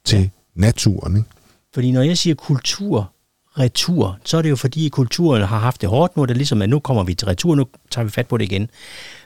til 0.06 0.20
ja. 0.20 0.30
naturen. 0.56 1.18
Ikke? 1.18 1.30
Fordi 1.74 1.92
når 1.92 2.02
jeg 2.02 2.18
siger 2.18 2.36
kultur, 2.36 3.12
retur, 3.60 4.20
så 4.26 4.38
er 4.38 4.42
det 4.42 4.50
jo 4.50 4.56
fordi, 4.56 4.90
kulturen 4.90 5.42
har 5.42 5.60
haft 5.60 5.82
det 5.82 5.90
hårdt 5.90 6.18
nu, 6.18 6.22
er 6.22 6.26
det 6.26 6.38
ligesom, 6.38 6.62
at 6.62 6.70
nu 6.70 6.80
kommer 6.80 7.04
vi 7.04 7.14
til 7.14 7.26
retur, 7.26 7.56
nu 7.56 7.66
tager 7.92 8.06
vi 8.06 8.12
fat 8.12 8.28
på 8.28 8.38
det 8.38 8.46
igen. 8.46 8.70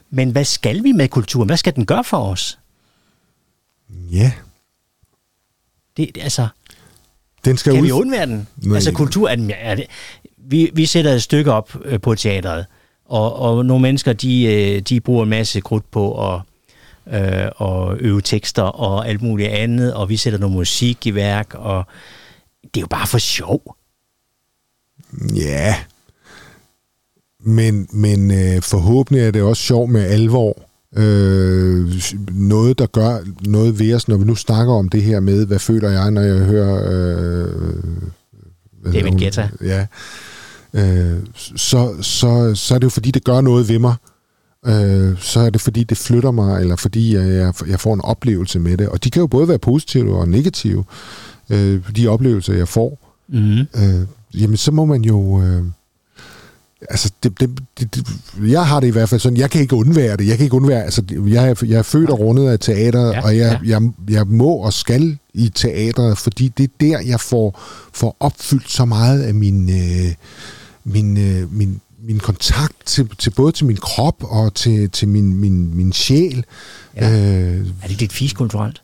Men 0.10 0.32
hvad 0.32 0.44
skal 0.46 0.84
vi 0.84 0.92
med 0.92 1.08
kulturen? 1.08 1.50
Hvad 1.50 1.58
skal 1.58 1.76
den 1.76 1.86
gøre 1.86 2.04
for 2.04 2.18
os? 2.18 2.60
Ja. 4.12 4.32
Det, 5.98 6.18
altså, 6.22 6.48
den 7.46 7.58
skal 7.58 7.74
kan 7.74 7.82
ud... 7.82 7.86
vi 7.86 7.92
undvære 7.92 8.26
den? 8.26 8.48
Nej. 8.58 8.76
Altså 8.76 8.92
kultur, 8.92 9.30
er, 9.30 9.50
er 9.60 9.76
det, 9.76 9.86
vi, 10.38 10.72
vi 10.74 10.86
sætter 10.86 11.12
et 11.12 11.24
stykke 11.24 11.52
op 11.52 11.78
øh, 11.86 12.02
på 12.02 12.15
teatret, 12.15 12.65
og, 13.06 13.36
og 13.36 13.65
nogle 13.65 13.82
mennesker, 13.82 14.13
de, 14.13 14.44
øh, 14.44 14.82
de 14.82 15.02
bruger 15.02 15.24
en 15.24 15.30
masse 15.30 15.62
krudt 15.62 15.92
på 15.92 16.34
at 16.34 16.42
øh, 17.13 17.52
og 17.56 17.98
øve 18.00 18.22
tekster 18.22 18.63
og 18.63 19.08
alt 19.08 19.22
muligt 19.22 19.50
andet, 19.50 19.94
og 19.94 20.10
vi 20.10 20.18
sætter 20.18 20.39
noget 20.39 20.56
musik 20.56 21.08
i 21.08 21.15
værk, 21.15 21.54
og 21.54 21.86
det 22.63 22.78
er 22.78 22.82
jo 22.82 22.88
bare 22.88 23.08
for 23.08 23.18
sjov. 23.18 23.76
Ja, 25.36 25.76
men, 27.43 27.88
men 27.93 28.32
øh, 28.32 28.62
forhåbentlig 28.62 29.24
er 29.24 29.32
det 29.32 29.41
også 29.41 29.63
sjov 29.63 29.88
med 29.88 30.02
alvor. 30.02 30.62
Øh, 30.98 32.02
noget, 32.32 32.80
der 32.80 32.86
gør 32.86 33.19
noget 33.41 33.80
ved 33.80 33.93
os, 33.93 34.08
når 34.08 34.17
vi 34.17 34.26
nu 34.26 34.36
snakker 34.36 34.74
om 34.74 34.89
det 34.89 35.04
her 35.04 35.19
med, 35.19 35.45
hvad 35.45 35.60
føler 35.60 35.89
jeg, 35.89 36.12
når 36.12 36.22
jeg 36.22 36.38
hører... 36.38 36.91
Øh, 36.91 38.93
David 38.93 39.19
Guetta. 39.19 39.50
Ja. 39.62 39.88
Øh, 40.74 41.17
så, 41.36 41.95
så, 42.02 42.56
så 42.56 42.76
er 42.76 42.80
det 42.80 42.84
jo 42.84 42.89
fordi, 42.89 43.12
det 43.12 43.24
gør 43.24 43.41
noget 43.41 43.69
ved 43.69 43.80
mig. 43.80 43.95
Øh, 44.65 45.17
så 45.19 45.39
er 45.39 45.50
det 45.50 45.62
fordi, 45.62 45.84
det 45.84 45.98
flytter 45.98 46.32
mig, 46.32 46.62
eller 46.62 46.76
fordi 46.76 47.15
jeg, 47.15 47.54
jeg 47.67 47.80
får 47.80 47.93
en 47.93 48.02
oplevelse 48.02 48.60
med 48.60 48.78
det. 48.78 48.89
Og 48.89 49.04
de 49.04 49.12
kan 49.12 49.19
jo 49.19 49.28
både 49.28 49.48
være 49.48 49.60
positive 49.60 50.17
og 50.17 50.30
negative, 50.30 50.84
øh, 51.50 51.95
de 51.95 52.08
oplevelser, 52.08 52.54
jeg 52.54 52.67
får. 52.67 53.15
Mm. 53.30 53.60
Øh, 53.60 54.08
jamen, 54.34 54.58
så 54.58 54.72
må 54.72 54.86
man 54.86 55.02
jo... 55.02 55.42
Øh, 55.42 55.63
altså, 56.89 57.12
det, 57.24 57.39
det, 57.39 57.50
det, 57.80 57.96
det, 57.96 58.08
jeg 58.52 58.68
har 58.68 58.80
det 58.80 58.88
i 58.88 58.92
hvert 58.92 59.10
fald 59.10 59.22
sådan, 59.22 59.38
jeg 59.38 59.52
kan 59.52 59.62
ikke 59.62 59.76
undvære 59.76 60.18
det. 60.18 60.28
Jeg 60.28 60.38
kan 60.38 60.44
ikke 60.44 60.56
undvære, 60.56 60.84
altså, 60.84 61.04
jeg 61.12 61.50
er, 61.50 61.65
jeg 61.65 61.78
er 61.78 61.84
født 61.84 62.10
og 62.10 62.20
rundet 62.20 62.50
af 62.50 62.60
teater, 62.60 63.08
ja, 63.08 63.22
og 63.22 63.38
jeg, 63.38 63.60
ja. 63.65 63.80
jeg, 63.80 63.92
jeg 64.10 64.28
må 64.28 64.50
og 64.50 64.74
skal 64.74 65.18
i 65.34 65.50
teateret, 65.50 66.18
fordi 66.18 66.48
det 66.48 66.63
er 66.63 66.74
der, 66.80 67.00
jeg 67.02 67.20
får, 67.20 67.62
får 67.94 68.18
opfyldt 68.20 68.72
så 68.72 68.86
meget 68.86 69.22
af 69.22 69.34
min, 69.34 69.70
øh, 69.70 70.13
min, 70.84 71.18
øh, 71.18 71.54
min, 71.54 71.82
min 72.04 72.20
kontakt 72.20 72.86
til, 72.86 73.10
til 73.18 73.30
både 73.30 73.52
til 73.52 73.65
min 73.65 73.78
krop 73.78 74.24
og 74.24 74.54
til, 74.54 74.89
til 74.89 75.08
min, 75.08 75.38
min, 75.38 75.76
min 75.76 75.94
sjæl. 75.94 76.46
Ja. 76.96 77.12
Øh, 77.12 77.68
er 77.84 77.88
det 77.88 78.00
lidt 78.00 78.13
fiskulturelt? 78.13 78.82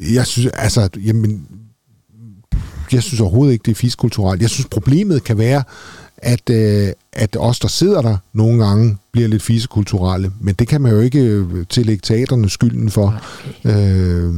Jeg 0.00 0.26
synes, 0.26 0.52
altså, 0.54 0.88
jamen, 0.96 1.46
jeg 2.92 3.02
synes 3.02 3.20
overhovedet 3.20 3.52
ikke, 3.52 3.62
det 3.62 3.70
er 3.70 3.74
fiskulturelt. 3.74 4.42
Jeg 4.42 4.50
synes, 4.50 4.68
problemet 4.70 5.24
kan 5.24 5.38
være, 5.38 5.62
at, 6.16 6.50
øh, 6.50 6.88
at 7.12 7.36
os, 7.38 7.58
der 7.58 7.68
sidder 7.68 8.02
der, 8.02 8.16
nogle 8.32 8.66
gange 8.66 8.96
bliver 9.12 9.28
lidt 9.28 9.42
fisekulturelle, 9.42 10.32
men 10.40 10.54
det 10.54 10.68
kan 10.68 10.80
man 10.80 10.92
jo 10.92 11.00
ikke 11.00 11.20
øh, 11.20 11.66
tillægge 11.68 12.00
teaterne 12.04 12.50
skylden 12.50 12.90
for. 12.90 13.20
Okay. 13.64 14.24
Øh, 14.24 14.34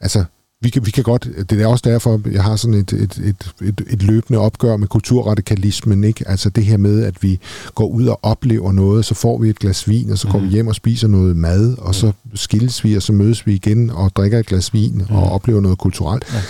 altså, 0.00 0.24
vi 0.60 0.70
kan, 0.70 0.86
vi 0.86 0.90
kan 0.90 1.04
godt, 1.04 1.28
det 1.50 1.60
er 1.60 1.66
også 1.66 1.82
derfor, 1.90 2.20
jeg 2.32 2.42
har 2.42 2.56
sådan 2.56 2.74
et, 2.74 2.92
et, 2.92 3.18
et, 3.24 3.54
et, 3.62 3.82
et 3.90 4.02
løbende 4.02 4.38
opgør 4.38 4.76
med 4.76 4.88
kulturradikalismen, 4.88 6.04
ikke? 6.04 6.28
Altså 6.28 6.50
det 6.50 6.64
her 6.64 6.76
med, 6.76 7.04
at 7.04 7.22
vi 7.22 7.40
går 7.74 7.86
ud 7.86 8.06
og 8.06 8.18
oplever 8.22 8.72
noget, 8.72 9.04
så 9.04 9.14
får 9.14 9.38
vi 9.38 9.50
et 9.50 9.58
glas 9.58 9.88
vin, 9.88 10.10
og 10.10 10.18
så 10.18 10.28
går 10.28 10.38
mm. 10.38 10.44
vi 10.44 10.50
hjem 10.50 10.66
og 10.66 10.74
spiser 10.74 11.08
noget 11.08 11.36
mad, 11.36 11.78
og 11.78 11.94
så 11.94 12.12
skilles 12.34 12.84
vi, 12.84 12.94
og 12.94 13.02
så 13.02 13.12
mødes 13.12 13.46
vi 13.46 13.54
igen 13.54 13.90
og 13.90 14.10
drikker 14.16 14.38
et 14.38 14.46
glas 14.46 14.74
vin 14.74 14.94
mm. 15.08 15.16
og 15.16 15.32
oplever 15.32 15.60
noget 15.60 15.78
kulturelt. 15.78 16.24
Ja. 16.32 16.40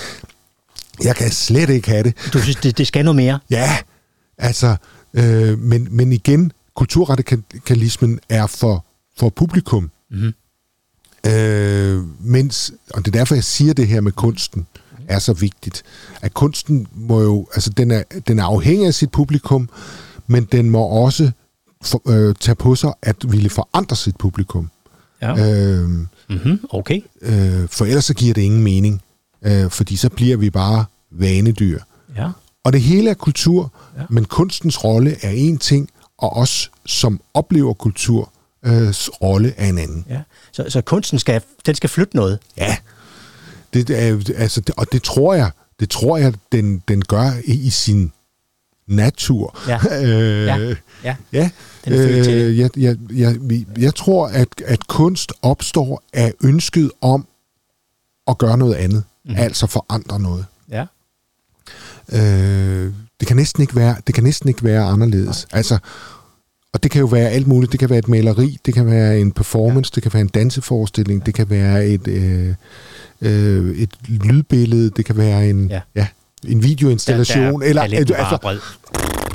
Jeg 1.04 1.16
kan 1.16 1.30
slet 1.30 1.70
ikke 1.70 1.88
have 1.88 2.02
det. 2.02 2.14
Du 2.32 2.38
synes, 2.38 2.56
det, 2.56 2.78
det 2.78 2.86
skal 2.86 3.04
noget 3.04 3.16
mere? 3.16 3.38
Ja, 3.50 3.76
altså, 4.38 4.76
øh, 5.14 5.58
men, 5.58 5.88
men 5.90 6.12
igen, 6.12 6.52
kulturradikalismen 6.76 8.20
er 8.28 8.46
for, 8.46 8.84
for 9.18 9.28
publikum. 9.28 9.90
Mm. 10.10 10.32
Øh, 11.26 12.02
mens, 12.20 12.72
og 12.94 13.04
det 13.04 13.14
er 13.14 13.18
derfor, 13.18 13.34
jeg 13.34 13.44
siger 13.44 13.74
det 13.74 13.88
her 13.88 14.00
med 14.00 14.12
kunsten, 14.12 14.66
er 15.08 15.18
så 15.18 15.32
vigtigt. 15.32 15.82
At 16.22 16.34
kunsten 16.34 16.86
må 16.94 17.22
jo, 17.22 17.46
altså 17.54 17.70
den 17.70 17.90
er, 17.90 18.02
den 18.28 18.38
er 18.38 18.44
afhængig 18.44 18.86
af 18.86 18.94
sit 18.94 19.10
publikum, 19.10 19.68
men 20.26 20.44
den 20.52 20.70
må 20.70 20.82
også 20.82 21.30
for, 21.82 22.10
øh, 22.10 22.34
tage 22.40 22.54
på 22.54 22.74
sig 22.74 22.92
at 23.02 23.16
ville 23.28 23.50
forandre 23.50 23.96
sit 23.96 24.16
publikum. 24.16 24.70
Ja. 25.22 25.30
Øh, 25.32 25.88
mm-hmm, 25.88 26.60
okay. 26.70 27.00
Øh, 27.22 27.68
for 27.68 27.84
ellers 27.84 28.04
så 28.04 28.14
giver 28.14 28.34
det 28.34 28.42
ingen 28.42 28.62
mening, 28.62 29.02
øh, 29.42 29.70
fordi 29.70 29.96
så 29.96 30.08
bliver 30.08 30.36
vi 30.36 30.50
bare 30.50 30.84
vanedyr. 31.10 31.80
Ja. 32.16 32.30
Og 32.64 32.72
det 32.72 32.80
hele 32.80 33.10
er 33.10 33.14
kultur, 33.14 33.72
ja. 33.96 34.02
men 34.10 34.24
kunstens 34.24 34.84
rolle 34.84 35.16
er 35.22 35.30
en 35.30 35.58
ting, 35.58 35.90
og 36.18 36.36
os, 36.36 36.70
som 36.86 37.20
oplever 37.34 37.72
kultur, 37.72 38.32
øh, 38.64 38.94
rolle 39.22 39.54
er 39.56 39.68
en 39.68 39.78
anden. 39.78 40.04
Ja. 40.08 40.20
Så, 40.52 40.64
så 40.68 40.80
kunsten 40.80 41.18
skal, 41.18 41.42
den 41.66 41.74
skal 41.74 41.90
flytte 41.90 42.16
noget? 42.16 42.38
Ja, 42.56 42.76
det, 43.74 43.90
er, 43.90 44.32
altså, 44.36 44.60
det, 44.60 44.74
og 44.76 44.92
det 44.92 45.02
tror 45.02 45.34
jeg, 45.34 45.50
det 45.80 45.90
tror 45.90 46.16
jeg, 46.16 46.34
den, 46.52 46.82
den 46.88 47.02
gør 47.02 47.30
i, 47.44 47.66
i 47.66 47.70
sin 47.70 48.12
natur. 48.86 49.58
Ja, 49.68 49.78
øh, 50.04 50.46
ja, 50.46 50.74
ja. 51.04 51.16
ja. 51.32 51.50
Den 51.84 51.92
øh, 51.92 52.58
jeg, 52.58 52.70
jeg, 52.76 52.96
jeg, 53.12 53.36
jeg 53.78 53.94
tror, 53.94 54.26
at, 54.26 54.48
at 54.64 54.86
kunst 54.86 55.32
opstår 55.42 56.02
af 56.12 56.34
ønsket 56.44 56.90
om 57.00 57.26
at 58.28 58.38
gøre 58.38 58.58
noget 58.58 58.74
andet, 58.74 59.04
mm. 59.26 59.34
altså 59.36 59.66
forandre 59.66 60.20
noget. 60.20 60.46
Ja. 60.70 60.84
Øh, 62.12 62.92
det 63.20 63.28
kan 63.28 63.36
næsten 63.36 63.62
ikke 63.62 63.76
være, 63.76 63.96
det 64.06 64.14
kan 64.14 64.24
næsten 64.24 64.48
ikke 64.48 64.64
være 64.64 64.84
anderledes. 64.84 65.46
Nej. 65.52 65.58
Altså, 65.58 65.78
og 66.72 66.82
det 66.82 66.90
kan 66.90 67.00
jo 67.00 67.06
være 67.06 67.28
alt 67.28 67.46
muligt. 67.46 67.72
Det 67.72 67.80
kan 67.80 67.90
være 67.90 67.98
et 67.98 68.08
maleri, 68.08 68.58
det 68.66 68.74
kan 68.74 68.86
være 68.86 69.20
en 69.20 69.32
performance, 69.32 69.90
ja. 69.92 69.94
det 69.94 70.02
kan 70.02 70.12
være 70.12 70.20
en 70.20 70.28
danseforestilling, 70.28 71.20
ja. 71.20 71.24
det 71.24 71.34
kan 71.34 71.50
være 71.50 71.86
et, 71.86 72.08
øh, 72.08 72.54
øh, 73.20 73.76
et 73.76 73.90
lydbillede, 74.08 74.90
det 74.90 75.04
kan 75.04 75.16
være 75.16 75.50
en, 75.50 75.70
ja. 75.70 75.80
Ja, 75.94 76.06
en 76.48 76.62
videoinstallation. 76.62 77.52
Der, 77.52 77.58
der 77.58 77.66
eller 77.66 77.82
et, 77.82 77.92
altså, 77.92 78.38
bred 78.42 78.58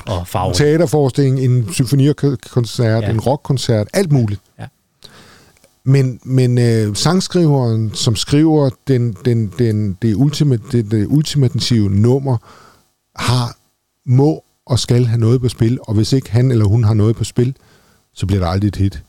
og 0.05 0.27
farve. 0.27 0.53
teaterforestilling, 0.53 1.39
en 1.39 1.73
symfonikoncert, 1.73 3.03
ja. 3.03 3.09
en 3.09 3.19
rockkoncert, 3.19 3.87
alt 3.93 4.11
muligt. 4.11 4.41
Ja. 4.59 4.65
Men, 5.83 6.19
men 6.23 6.57
øh, 6.57 6.95
sangskriveren, 6.95 7.91
som 7.93 8.15
skriver 8.15 8.69
den, 8.87 9.13
den, 9.25 9.47
den, 9.59 9.97
det, 10.01 10.15
ultimate, 10.15 10.63
det, 10.71 10.91
det 10.91 11.07
ultimative 11.07 11.89
nummer, 11.89 12.37
har, 13.15 13.57
må 14.05 14.43
og 14.65 14.79
skal 14.79 15.05
have 15.05 15.19
noget 15.19 15.41
på 15.41 15.49
spil, 15.49 15.79
og 15.81 15.93
hvis 15.93 16.13
ikke 16.13 16.31
han 16.31 16.51
eller 16.51 16.65
hun 16.65 16.83
har 16.83 16.93
noget 16.93 17.15
på 17.15 17.23
spil, 17.23 17.55
så 18.13 18.25
bliver 18.25 18.39
der 18.39 18.47
aldrig 18.47 18.67
et 18.67 18.75
hit. 18.75 19.03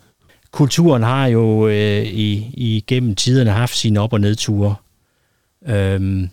kulturen 0.51 1.03
har 1.03 1.27
jo 1.27 1.69
øh, 1.69 2.03
i, 2.03 2.85
gennem 2.87 3.15
tiderne 3.15 3.51
haft 3.51 3.77
sine 3.77 4.01
op- 4.01 4.13
og 4.13 4.21
nedture. 4.21 4.75
Øhm, 5.67 6.29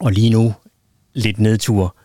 og 0.00 0.12
lige 0.12 0.30
nu 0.30 0.54
lidt 1.14 1.40
nedtur. 1.40 1.96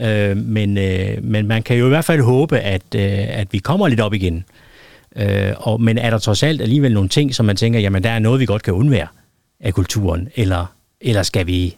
Øh, 0.00 0.36
men, 0.36 0.78
øh, 0.78 1.24
men 1.24 1.46
man 1.46 1.62
kan 1.62 1.76
jo 1.76 1.86
i 1.86 1.88
hvert 1.88 2.04
fald 2.04 2.22
håbe, 2.22 2.58
at, 2.58 2.94
øh, 2.94 3.38
at 3.38 3.52
vi 3.52 3.58
kommer 3.58 3.88
lidt 3.88 4.00
op 4.00 4.14
igen. 4.14 4.36
Øh, 4.36 4.69
og, 5.56 5.80
men 5.80 5.98
er 5.98 6.10
der 6.10 6.18
trods 6.18 6.42
alt 6.42 6.60
alligevel 6.60 6.94
nogle 6.94 7.08
ting, 7.08 7.34
som 7.34 7.46
man 7.46 7.56
tænker, 7.56 7.80
jamen 7.80 8.02
der 8.02 8.10
er 8.10 8.18
noget, 8.18 8.40
vi 8.40 8.46
godt 8.46 8.62
kan 8.62 8.74
undvære 8.74 9.06
af 9.60 9.74
kulturen? 9.74 10.28
Eller, 10.36 10.66
eller 11.00 11.22
skal 11.22 11.46
vi... 11.46 11.76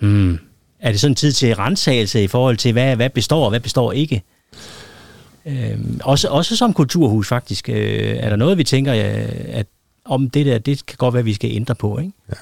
Hmm, 0.00 0.38
er 0.80 0.90
det 0.90 1.00
sådan 1.00 1.14
tid 1.14 1.32
til 1.32 1.54
rensagelse 1.54 2.24
i 2.24 2.26
forhold 2.26 2.56
til, 2.56 2.72
hvad, 2.72 2.96
hvad 2.96 3.10
består 3.10 3.44
og 3.44 3.50
hvad 3.50 3.60
består 3.60 3.92
ikke? 3.92 4.22
Øh, 5.46 5.78
også, 6.04 6.28
også 6.28 6.56
som 6.56 6.72
kulturhus 6.72 7.28
faktisk. 7.28 7.68
Øh, 7.68 8.16
er 8.16 8.28
der 8.28 8.36
noget, 8.36 8.58
vi 8.58 8.64
tænker, 8.64 8.92
at 9.48 9.66
om 10.04 10.30
det 10.30 10.46
der, 10.46 10.58
det 10.58 10.86
kan 10.86 10.96
godt 10.96 11.14
være, 11.14 11.24
vi 11.24 11.34
skal 11.34 11.50
ændre 11.52 11.74
på, 11.74 11.98
ikke? 11.98 12.12
Ja. 12.28 12.34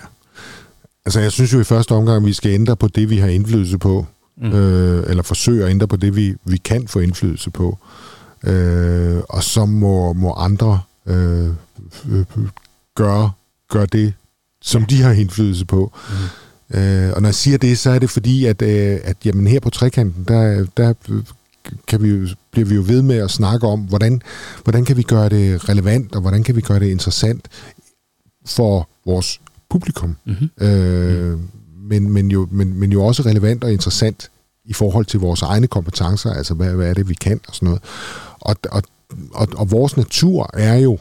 Altså, 1.06 1.20
jeg 1.20 1.32
synes 1.32 1.52
jo 1.52 1.60
i 1.60 1.64
første 1.64 1.92
omgang, 1.92 2.26
vi 2.26 2.32
skal 2.32 2.50
ændre 2.50 2.76
på 2.76 2.88
det, 2.88 3.10
vi 3.10 3.16
har 3.16 3.28
indflydelse 3.28 3.78
på. 3.78 4.06
Mm. 4.36 4.52
Øh, 4.52 5.10
eller 5.10 5.22
forsøge 5.22 5.64
at 5.64 5.70
ændre 5.70 5.88
på 5.88 5.96
det, 5.96 6.16
vi, 6.16 6.34
vi 6.44 6.56
kan 6.56 6.88
få 6.88 6.98
indflydelse 6.98 7.50
på. 7.50 7.68
Øh, 7.68 8.17
og 9.28 9.44
så 9.44 9.66
må, 9.66 10.12
må 10.12 10.32
andre 10.32 10.80
øh, 11.06 11.48
øh, 12.10 12.24
gøre, 12.96 13.30
gøre 13.70 13.86
det, 13.86 14.14
som 14.62 14.84
de 14.84 15.02
har 15.02 15.12
indflydelse 15.12 15.64
på. 15.64 15.92
Mm. 16.08 16.78
Øh, 16.78 17.12
og 17.12 17.22
når 17.22 17.28
jeg 17.28 17.34
siger 17.34 17.58
det, 17.58 17.78
så 17.78 17.90
er 17.90 17.98
det 17.98 18.10
fordi, 18.10 18.44
at, 18.44 18.62
øh, 18.62 18.98
at 19.04 19.16
jamen, 19.24 19.46
her 19.46 19.60
på 19.60 19.70
trekanten, 19.70 20.24
der, 20.28 20.66
der 20.76 20.94
kan 21.86 22.02
vi 22.02 22.08
jo, 22.08 22.28
bliver 22.50 22.66
vi 22.66 22.74
jo 22.74 22.82
ved 22.86 23.02
med 23.02 23.16
at 23.16 23.30
snakke 23.30 23.66
om, 23.66 23.80
hvordan, 23.80 24.22
hvordan 24.64 24.84
kan 24.84 24.96
vi 24.96 25.02
gøre 25.02 25.28
det 25.28 25.68
relevant, 25.68 26.14
og 26.14 26.20
hvordan 26.20 26.42
kan 26.42 26.56
vi 26.56 26.60
gøre 26.60 26.80
det 26.80 26.90
interessant 26.90 27.48
for 28.46 28.88
vores 29.06 29.40
publikum. 29.70 30.16
Mm-hmm. 30.24 30.66
Øh, 30.66 31.38
men, 31.88 32.10
men, 32.10 32.30
jo, 32.30 32.48
men, 32.50 32.80
men 32.80 32.92
jo 32.92 33.04
også 33.04 33.22
relevant 33.22 33.64
og 33.64 33.72
interessant 33.72 34.30
i 34.64 34.72
forhold 34.72 35.06
til 35.06 35.20
vores 35.20 35.42
egne 35.42 35.66
kompetencer, 35.66 36.30
altså 36.30 36.54
hvad, 36.54 36.74
hvad 36.74 36.88
er 36.88 36.94
det, 36.94 37.08
vi 37.08 37.14
kan 37.14 37.40
og 37.48 37.54
sådan 37.54 37.66
noget. 37.66 37.82
Og, 38.40 38.56
og, 38.70 38.82
og, 39.34 39.48
og 39.56 39.70
vores 39.70 39.96
natur 39.96 40.50
er 40.54 40.74
jo, 40.74 40.98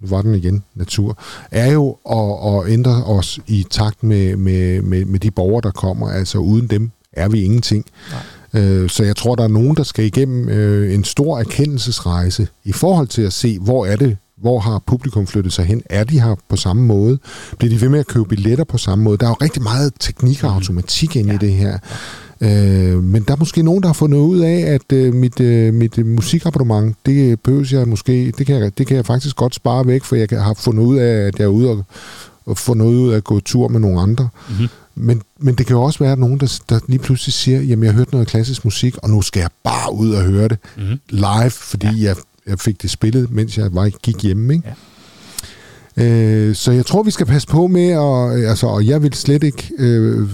nu 0.00 0.08
var 0.08 0.22
den 0.22 0.34
igen, 0.34 0.64
natur, 0.74 1.18
er 1.50 1.72
jo 1.72 1.96
at, 2.10 2.66
at 2.66 2.72
ændre 2.72 3.04
os 3.04 3.40
i 3.46 3.66
takt 3.70 4.02
med, 4.02 4.36
med, 4.36 4.82
med, 4.82 5.04
med 5.04 5.20
de 5.20 5.30
borgere, 5.30 5.60
der 5.62 5.70
kommer. 5.70 6.10
Altså 6.10 6.38
uden 6.38 6.66
dem 6.66 6.90
er 7.12 7.28
vi 7.28 7.42
ingenting. 7.42 7.84
Nej. 8.10 8.62
Øh, 8.62 8.90
så 8.90 9.04
jeg 9.04 9.16
tror, 9.16 9.34
der 9.34 9.44
er 9.44 9.48
nogen, 9.48 9.76
der 9.76 9.82
skal 9.82 10.04
igennem 10.04 10.48
øh, 10.48 10.94
en 10.94 11.04
stor 11.04 11.38
erkendelsesrejse 11.38 12.48
i 12.64 12.72
forhold 12.72 13.08
til 13.08 13.22
at 13.22 13.32
se, 13.32 13.58
hvor 13.58 13.86
er 13.86 13.96
det, 13.96 14.16
hvor 14.36 14.58
har 14.58 14.82
publikum 14.86 15.26
flyttet 15.26 15.52
sig 15.52 15.64
hen? 15.64 15.82
Er 15.90 16.04
de 16.04 16.20
her 16.20 16.34
på 16.48 16.56
samme 16.56 16.82
måde? 16.82 17.18
Bliver 17.58 17.74
de 17.74 17.80
ved 17.80 17.88
med 17.88 18.00
at 18.00 18.06
købe 18.06 18.24
billetter 18.24 18.64
på 18.64 18.78
samme 18.78 19.04
måde? 19.04 19.18
Der 19.18 19.24
er 19.24 19.30
jo 19.30 19.34
rigtig 19.34 19.62
meget 19.62 19.92
teknik 20.00 20.44
og 20.44 20.50
mhm. 20.50 20.56
automatik 20.56 21.16
ind 21.16 21.28
ja. 21.28 21.34
i 21.34 21.38
det 21.38 21.52
her. 21.52 21.78
Øh, 22.40 23.02
men 23.02 23.22
der 23.22 23.32
er 23.32 23.36
måske 23.36 23.62
nogen, 23.62 23.82
der 23.82 23.88
har 23.88 23.92
fundet 23.94 24.18
ud 24.18 24.40
af, 24.40 24.60
at 24.60 24.92
øh, 24.92 25.14
mit, 25.14 25.40
øh, 25.40 25.74
mit 25.74 25.98
øh, 25.98 26.06
musikabonnement, 26.06 26.96
det 27.06 27.40
behøver 27.40 27.68
jeg 27.70 27.88
måske, 27.88 28.32
det 28.38 28.46
kan 28.46 28.56
jeg, 28.56 28.78
det 28.78 28.86
kan 28.86 28.96
jeg 28.96 29.06
faktisk 29.06 29.36
godt 29.36 29.54
spare 29.54 29.86
væk, 29.86 30.04
for 30.04 30.16
jeg 30.16 30.28
har 30.30 30.54
fundet 30.54 30.82
ud 30.82 30.96
af, 30.96 31.26
at 31.26 31.38
jeg 31.38 31.44
er 31.44 31.48
ude 31.48 31.70
og, 31.70 31.84
og 32.46 32.58
få 32.58 32.74
noget 32.74 32.94
ud 32.94 33.12
af 33.12 33.16
at 33.16 33.24
gå 33.24 33.40
tur 33.40 33.68
med 33.68 33.80
nogle 33.80 34.00
andre. 34.00 34.28
Mm-hmm. 34.48 34.68
Men, 34.94 35.22
men 35.38 35.54
det 35.54 35.66
kan 35.66 35.76
jo 35.76 35.82
også 35.82 35.98
være 35.98 36.16
nogen, 36.16 36.40
der, 36.40 36.60
der 36.68 36.80
lige 36.88 36.98
pludselig 36.98 37.32
siger, 37.32 37.60
jamen 37.60 37.84
jeg 37.84 37.92
har 37.92 37.98
hørt 37.98 38.12
noget 38.12 38.28
klassisk 38.28 38.64
musik, 38.64 38.96
og 38.96 39.10
nu 39.10 39.22
skal 39.22 39.40
jeg 39.40 39.50
bare 39.64 39.94
ud 39.94 40.10
og 40.10 40.22
høre 40.22 40.48
det 40.48 40.58
mm-hmm. 40.76 41.00
live, 41.08 41.50
fordi 41.50 41.86
ja. 41.86 42.08
jeg, 42.08 42.16
jeg 42.46 42.58
fik 42.58 42.82
det 42.82 42.90
spillet, 42.90 43.30
mens 43.30 43.58
jeg 43.58 43.74
var, 43.74 43.88
gik 44.02 44.22
hjemme. 44.22 44.54
Ikke? 44.54 44.68
Ja. 44.68 44.74
Øh, 45.98 46.54
så 46.54 46.72
jeg 46.72 46.86
tror, 46.86 47.02
vi 47.02 47.10
skal 47.10 47.26
passe 47.26 47.48
på 47.48 47.66
med, 47.66 47.96
og, 47.96 48.38
altså, 48.38 48.66
og 48.66 48.86
jeg 48.86 49.02
vil 49.02 49.14
slet 49.14 49.42
ikke 49.42 49.70
øh, 49.78 50.28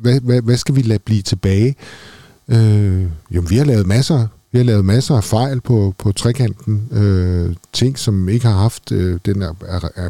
hvad, 0.00 0.20
hvad, 0.20 0.42
hvad 0.42 0.56
skal 0.56 0.76
vi 0.76 0.82
lade 0.82 0.98
blive 0.98 1.22
tilbage? 1.22 1.74
Øh, 2.48 3.04
jo, 3.30 3.42
vi 3.48 3.56
har 3.56 3.64
lavet 3.64 3.86
masser 3.86 4.26
vi 4.52 4.58
har 4.58 4.64
lavet 4.64 4.84
masser 4.84 5.16
af 5.16 5.24
fejl 5.24 5.60
på, 5.60 5.94
på 5.98 6.12
trekanten. 6.12 6.88
Øh, 6.92 7.56
ting, 7.72 7.98
som 7.98 8.28
ikke 8.28 8.46
har 8.46 8.54
haft 8.54 8.92
øh, 8.92 9.20
den 9.24 9.42
er, 9.42 9.54
er, 9.68 9.88
er 9.96 10.08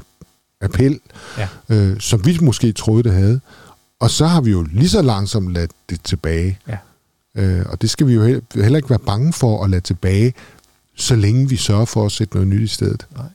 appel, 0.61 1.01
ja. 1.39 1.49
øh, 1.69 2.01
som 2.01 2.27
vi 2.27 2.39
måske 2.43 2.73
troede, 2.73 3.03
det 3.03 3.13
havde. 3.13 3.41
Og 4.01 4.11
så 4.11 4.27
har 4.27 4.41
vi 4.41 4.51
jo 4.51 4.63
lige 4.73 4.89
så 4.89 5.03
langsomt 5.03 5.53
ladt 5.53 5.71
det 5.91 6.01
tilbage. 6.05 6.59
Ja. 6.69 6.77
Øh, 7.35 7.67
og 7.69 7.83
det 7.83 7.91
skal 7.91 8.07
vi 8.07 8.15
jo 8.15 8.41
heller 8.55 8.77
ikke 8.77 8.91
være 8.91 8.99
bange 8.99 9.33
for 9.33 9.65
at 9.65 9.71
lade 9.71 9.81
tilbage, 9.81 10.35
så 10.97 11.17
længe 11.17 11.49
vi 11.49 11.57
sørger 11.57 11.85
for 11.85 12.07
at 12.07 12.13
sætte 12.13 12.35
noget 12.35 12.49
nyt 12.49 12.63
i 12.63 12.67
stedet. 12.67 13.07
Nej. 13.17 13.27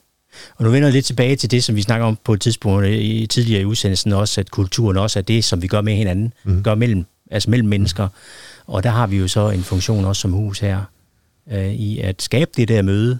Og 0.56 0.64
nu 0.64 0.70
vender 0.70 0.88
jeg 0.88 0.94
lidt 0.94 1.04
tilbage 1.04 1.36
til 1.36 1.50
det, 1.50 1.64
som 1.64 1.76
vi 1.76 1.82
snakker 1.82 2.06
om 2.06 2.18
på 2.24 2.32
et 2.32 2.40
tidspunkt 2.40 2.86
i, 2.86 3.26
tidligere 3.26 3.62
i 3.62 3.64
udsendelsen 3.64 4.12
også, 4.12 4.40
at 4.40 4.50
kulturen 4.50 4.96
også 4.96 5.18
er 5.18 5.22
det, 5.22 5.44
som 5.44 5.62
vi 5.62 5.66
gør 5.66 5.80
med 5.80 5.94
hinanden, 5.94 6.32
mm. 6.44 6.62
gør 6.62 6.74
mellem, 6.74 7.04
altså 7.30 7.50
mellem 7.50 7.68
mennesker. 7.68 8.08
Og 8.66 8.82
der 8.82 8.90
har 8.90 9.06
vi 9.06 9.16
jo 9.16 9.28
så 9.28 9.50
en 9.50 9.62
funktion 9.62 10.04
også 10.04 10.20
som 10.20 10.32
hus 10.32 10.58
her, 10.58 10.80
øh, 11.52 11.72
i 11.72 11.98
at 11.98 12.22
skabe 12.22 12.50
det 12.56 12.68
der 12.68 12.82
møde 12.82 13.18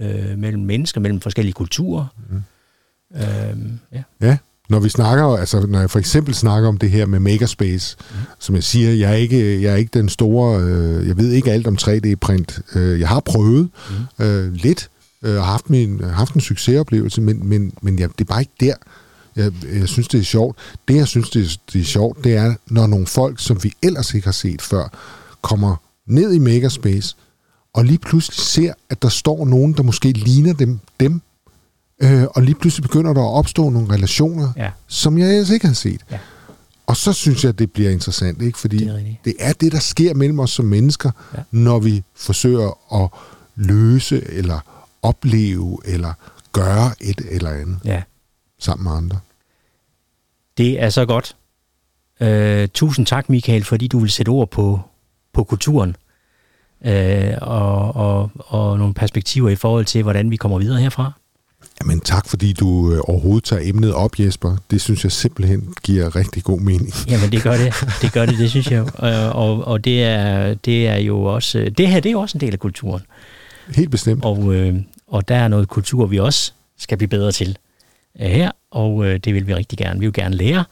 øh, 0.00 0.38
mellem 0.38 0.62
mennesker, 0.62 1.00
mellem 1.00 1.20
forskellige 1.20 1.52
kulturer. 1.52 2.06
Mm. 2.30 2.42
Øh, 3.14 3.56
ja. 3.92 4.02
ja, 4.20 4.36
når 4.68 4.80
vi 4.80 4.88
snakker, 4.88 5.24
altså 5.24 5.66
når 5.66 5.80
jeg 5.80 5.90
for 5.90 5.98
eksempel 5.98 6.34
snakker 6.34 6.68
om 6.68 6.78
det 6.78 6.90
her 6.90 7.06
med 7.06 7.18
makerspace, 7.18 7.96
mm. 8.10 8.16
som 8.38 8.54
jeg 8.54 8.64
siger, 8.64 8.90
jeg 8.90 9.10
er 9.10 9.14
ikke, 9.14 9.62
jeg 9.62 9.72
er 9.72 9.76
ikke 9.76 9.98
den 9.98 10.08
store, 10.08 10.60
øh, 10.62 11.08
jeg 11.08 11.16
ved 11.16 11.32
ikke 11.32 11.52
alt 11.52 11.66
om 11.66 11.76
3D-print. 11.82 12.60
Øh, 12.74 13.00
jeg 13.00 13.08
har 13.08 13.20
prøvet 13.20 13.68
mm. 14.18 14.24
øh, 14.24 14.52
lidt, 14.52 14.90
øh, 15.22 15.34
har 15.34 15.42
haft, 15.42 15.70
min, 15.70 16.04
haft 16.04 16.34
en 16.34 16.40
succesoplevelse, 16.40 17.20
men, 17.20 17.48
men, 17.48 17.72
men 17.82 17.98
ja, 17.98 18.06
det 18.06 18.20
er 18.20 18.24
bare 18.24 18.40
ikke 18.40 18.52
der. 18.60 18.74
Jeg, 19.36 19.52
jeg 19.74 19.88
synes, 19.88 20.08
det 20.08 20.20
er 20.20 20.24
sjovt. 20.24 20.58
Det, 20.88 20.96
jeg 20.96 21.08
synes, 21.08 21.30
det 21.30 21.44
er, 21.44 21.56
det 21.72 21.80
er 21.80 21.84
sjovt, 21.84 22.24
det 22.24 22.36
er, 22.36 22.54
når 22.66 22.86
nogle 22.86 23.06
folk, 23.06 23.40
som 23.40 23.64
vi 23.64 23.72
ellers 23.82 24.14
ikke 24.14 24.26
har 24.26 24.32
set 24.32 24.62
før, 24.62 24.88
kommer 25.42 25.76
ned 26.06 26.32
i 26.32 26.38
Makerspace, 26.38 27.16
og 27.72 27.84
lige 27.84 27.98
pludselig 27.98 28.38
ser, 28.38 28.72
at 28.90 29.02
der 29.02 29.08
står 29.08 29.44
nogen, 29.44 29.72
der 29.72 29.82
måske 29.82 30.12
ligner 30.12 30.52
dem, 30.52 30.78
dem 31.00 31.20
øh, 32.02 32.24
og 32.24 32.42
lige 32.42 32.54
pludselig 32.54 32.82
begynder 32.82 33.12
der 33.12 33.22
at 33.22 33.34
opstå 33.34 33.68
nogle 33.68 33.94
relationer, 33.94 34.52
ja. 34.56 34.70
som 34.86 35.18
jeg 35.18 35.30
ellers 35.30 35.50
ikke 35.50 35.66
har 35.66 35.74
set. 35.74 36.00
Ja. 36.10 36.18
Og 36.86 36.96
så 36.96 37.12
synes 37.12 37.44
jeg, 37.44 37.48
at 37.48 37.58
det 37.58 37.72
bliver 37.72 37.90
interessant, 37.90 38.42
ikke? 38.42 38.58
fordi 38.58 38.78
det 38.78 38.88
er, 38.88 39.14
det 39.24 39.34
er 39.38 39.52
det, 39.52 39.72
der 39.72 39.78
sker 39.78 40.14
mellem 40.14 40.38
os 40.40 40.50
som 40.50 40.64
mennesker, 40.64 41.10
ja. 41.36 41.42
når 41.50 41.78
vi 41.78 42.02
forsøger 42.16 42.94
at 43.02 43.10
løse 43.56 44.30
eller 44.32 44.77
opleve 45.02 45.78
eller 45.84 46.12
gøre 46.52 46.90
et 47.00 47.20
eller 47.30 47.50
andet 47.50 47.78
ja. 47.84 48.02
sammen 48.58 48.84
med 48.84 48.92
andre. 48.92 49.18
Det 50.58 50.82
er 50.82 50.90
så 50.90 51.06
godt. 51.06 51.36
Uh, 52.20 52.68
tusind 52.74 53.06
tak, 53.06 53.28
Michael, 53.28 53.64
fordi 53.64 53.88
du 53.88 53.98
vil 53.98 54.10
sætte 54.10 54.30
ord 54.30 54.50
på, 54.50 54.80
på 55.32 55.44
kulturen 55.44 55.96
uh, 56.80 56.90
og, 57.40 57.96
og, 57.96 58.30
og 58.36 58.78
nogle 58.78 58.94
perspektiver 58.94 59.50
i 59.50 59.56
forhold 59.56 59.84
til, 59.84 60.02
hvordan 60.02 60.30
vi 60.30 60.36
kommer 60.36 60.58
videre 60.58 60.80
herfra. 60.80 61.12
Jamen 61.80 62.00
tak, 62.00 62.28
fordi 62.28 62.52
du 62.52 62.92
øh, 62.92 63.00
overhovedet 63.02 63.44
tager 63.44 63.62
emnet 63.64 63.94
op, 63.94 64.18
Jesper. 64.18 64.56
Det 64.70 64.80
synes 64.80 65.04
jeg 65.04 65.12
simpelthen 65.12 65.74
giver 65.82 66.16
rigtig 66.16 66.44
god 66.44 66.60
mening. 66.60 66.92
Jamen 67.08 67.32
det 67.32 67.42
gør 67.42 67.56
det, 67.56 67.74
det 68.02 68.12
gør 68.12 68.26
det, 68.26 68.38
det 68.38 68.50
synes 68.50 68.70
jeg. 68.70 68.80
Og, 68.94 69.32
og, 69.44 69.66
og 69.66 69.84
det, 69.84 70.04
er, 70.04 70.54
det 70.54 70.88
er 70.88 70.96
jo 70.96 71.22
også, 71.22 71.72
det 71.78 71.88
her 71.88 72.00
det 72.00 72.08
er 72.08 72.12
jo 72.12 72.20
også 72.20 72.38
en 72.38 72.40
del 72.40 72.52
af 72.52 72.58
kulturen. 72.58 73.02
Helt 73.74 73.90
bestemt. 73.90 74.24
Og, 74.24 74.54
øh, 74.54 74.76
og 75.06 75.28
der 75.28 75.36
er 75.36 75.48
noget 75.48 75.68
kultur, 75.68 76.06
vi 76.06 76.18
også 76.18 76.52
skal 76.78 76.98
blive 76.98 77.08
bedre 77.08 77.32
til 77.32 77.58
øh, 78.20 78.26
her, 78.26 78.50
og 78.70 79.06
øh, 79.06 79.18
det 79.18 79.34
vil 79.34 79.46
vi 79.46 79.54
rigtig 79.54 79.78
gerne. 79.78 80.00
Vi 80.00 80.06
vil 80.06 80.12
gerne 80.12 80.36
lære. 80.36 80.64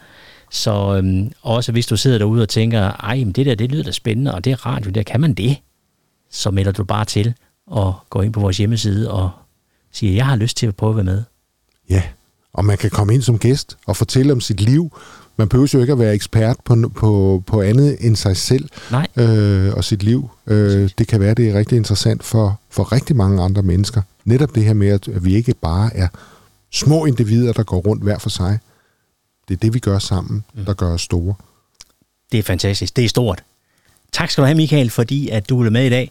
Så 0.50 1.02
øh, 1.04 1.30
også 1.42 1.72
hvis 1.72 1.86
du 1.86 1.96
sidder 1.96 2.18
derude 2.18 2.42
og 2.42 2.48
tænker, 2.48 2.80
ej, 2.80 3.16
men 3.16 3.32
det 3.32 3.46
der, 3.46 3.54
det 3.54 3.70
lyder 3.70 3.82
da 3.82 3.90
spændende, 3.90 4.34
og 4.34 4.44
det 4.44 4.52
er 4.52 4.66
radio, 4.66 4.90
der 4.90 5.02
kan 5.02 5.20
man 5.20 5.34
det, 5.34 5.56
så 6.30 6.50
melder 6.50 6.72
du 6.72 6.84
bare 6.84 7.04
til 7.04 7.34
og 7.66 7.94
går 8.10 8.22
ind 8.22 8.32
på 8.32 8.40
vores 8.40 8.56
hjemmeside 8.56 9.10
og 9.10 9.30
siger, 9.92 10.14
jeg 10.14 10.26
har 10.26 10.36
lyst 10.36 10.56
til 10.56 10.66
at 10.66 10.76
prøve 10.76 10.90
at 10.90 10.96
være 10.96 11.04
med. 11.04 11.22
Ja, 11.90 12.02
og 12.56 12.64
man 12.64 12.78
kan 12.78 12.90
komme 12.90 13.14
ind 13.14 13.22
som 13.22 13.38
gæst 13.38 13.76
og 13.86 13.96
fortælle 13.96 14.32
om 14.32 14.40
sit 14.40 14.60
liv. 14.60 14.98
Man 15.36 15.48
behøver 15.48 15.70
jo 15.74 15.80
ikke 15.80 15.92
at 15.92 15.98
være 15.98 16.14
ekspert 16.14 16.56
på, 16.64 16.90
på, 16.94 17.42
på 17.46 17.62
andet 17.62 17.96
end 18.00 18.16
sig 18.16 18.36
selv 18.36 18.68
Nej. 18.90 19.06
Øh, 19.16 19.74
og 19.74 19.84
sit 19.84 20.02
liv. 20.02 20.30
Øh, 20.46 20.90
det 20.98 21.08
kan 21.08 21.20
være, 21.20 21.34
det 21.34 21.48
er 21.48 21.58
rigtig 21.58 21.76
interessant 21.76 22.24
for, 22.24 22.60
for 22.70 22.92
rigtig 22.92 23.16
mange 23.16 23.42
andre 23.42 23.62
mennesker. 23.62 24.02
Netop 24.24 24.54
det 24.54 24.64
her 24.64 24.74
med, 24.74 24.88
at 24.88 25.24
vi 25.24 25.34
ikke 25.34 25.54
bare 25.62 25.96
er 25.96 26.08
små 26.72 27.04
individer, 27.06 27.52
der 27.52 27.62
går 27.62 27.78
rundt 27.78 28.02
hver 28.02 28.18
for 28.18 28.30
sig. 28.30 28.58
Det 29.48 29.54
er 29.54 29.58
det, 29.58 29.74
vi 29.74 29.78
gør 29.78 29.98
sammen, 29.98 30.44
mm. 30.54 30.64
der 30.64 30.74
gør 30.74 30.92
os 30.92 31.02
store. 31.02 31.34
Det 32.32 32.38
er 32.38 32.42
fantastisk. 32.42 32.96
Det 32.96 33.04
er 33.04 33.08
stort. 33.08 33.42
Tak 34.12 34.30
skal 34.30 34.42
du 34.42 34.46
have, 34.46 34.56
Michael, 34.56 34.90
fordi 34.90 35.28
at 35.28 35.48
du 35.48 35.64
er 35.64 35.70
med 35.70 35.86
i 35.86 35.90
dag. 35.90 36.04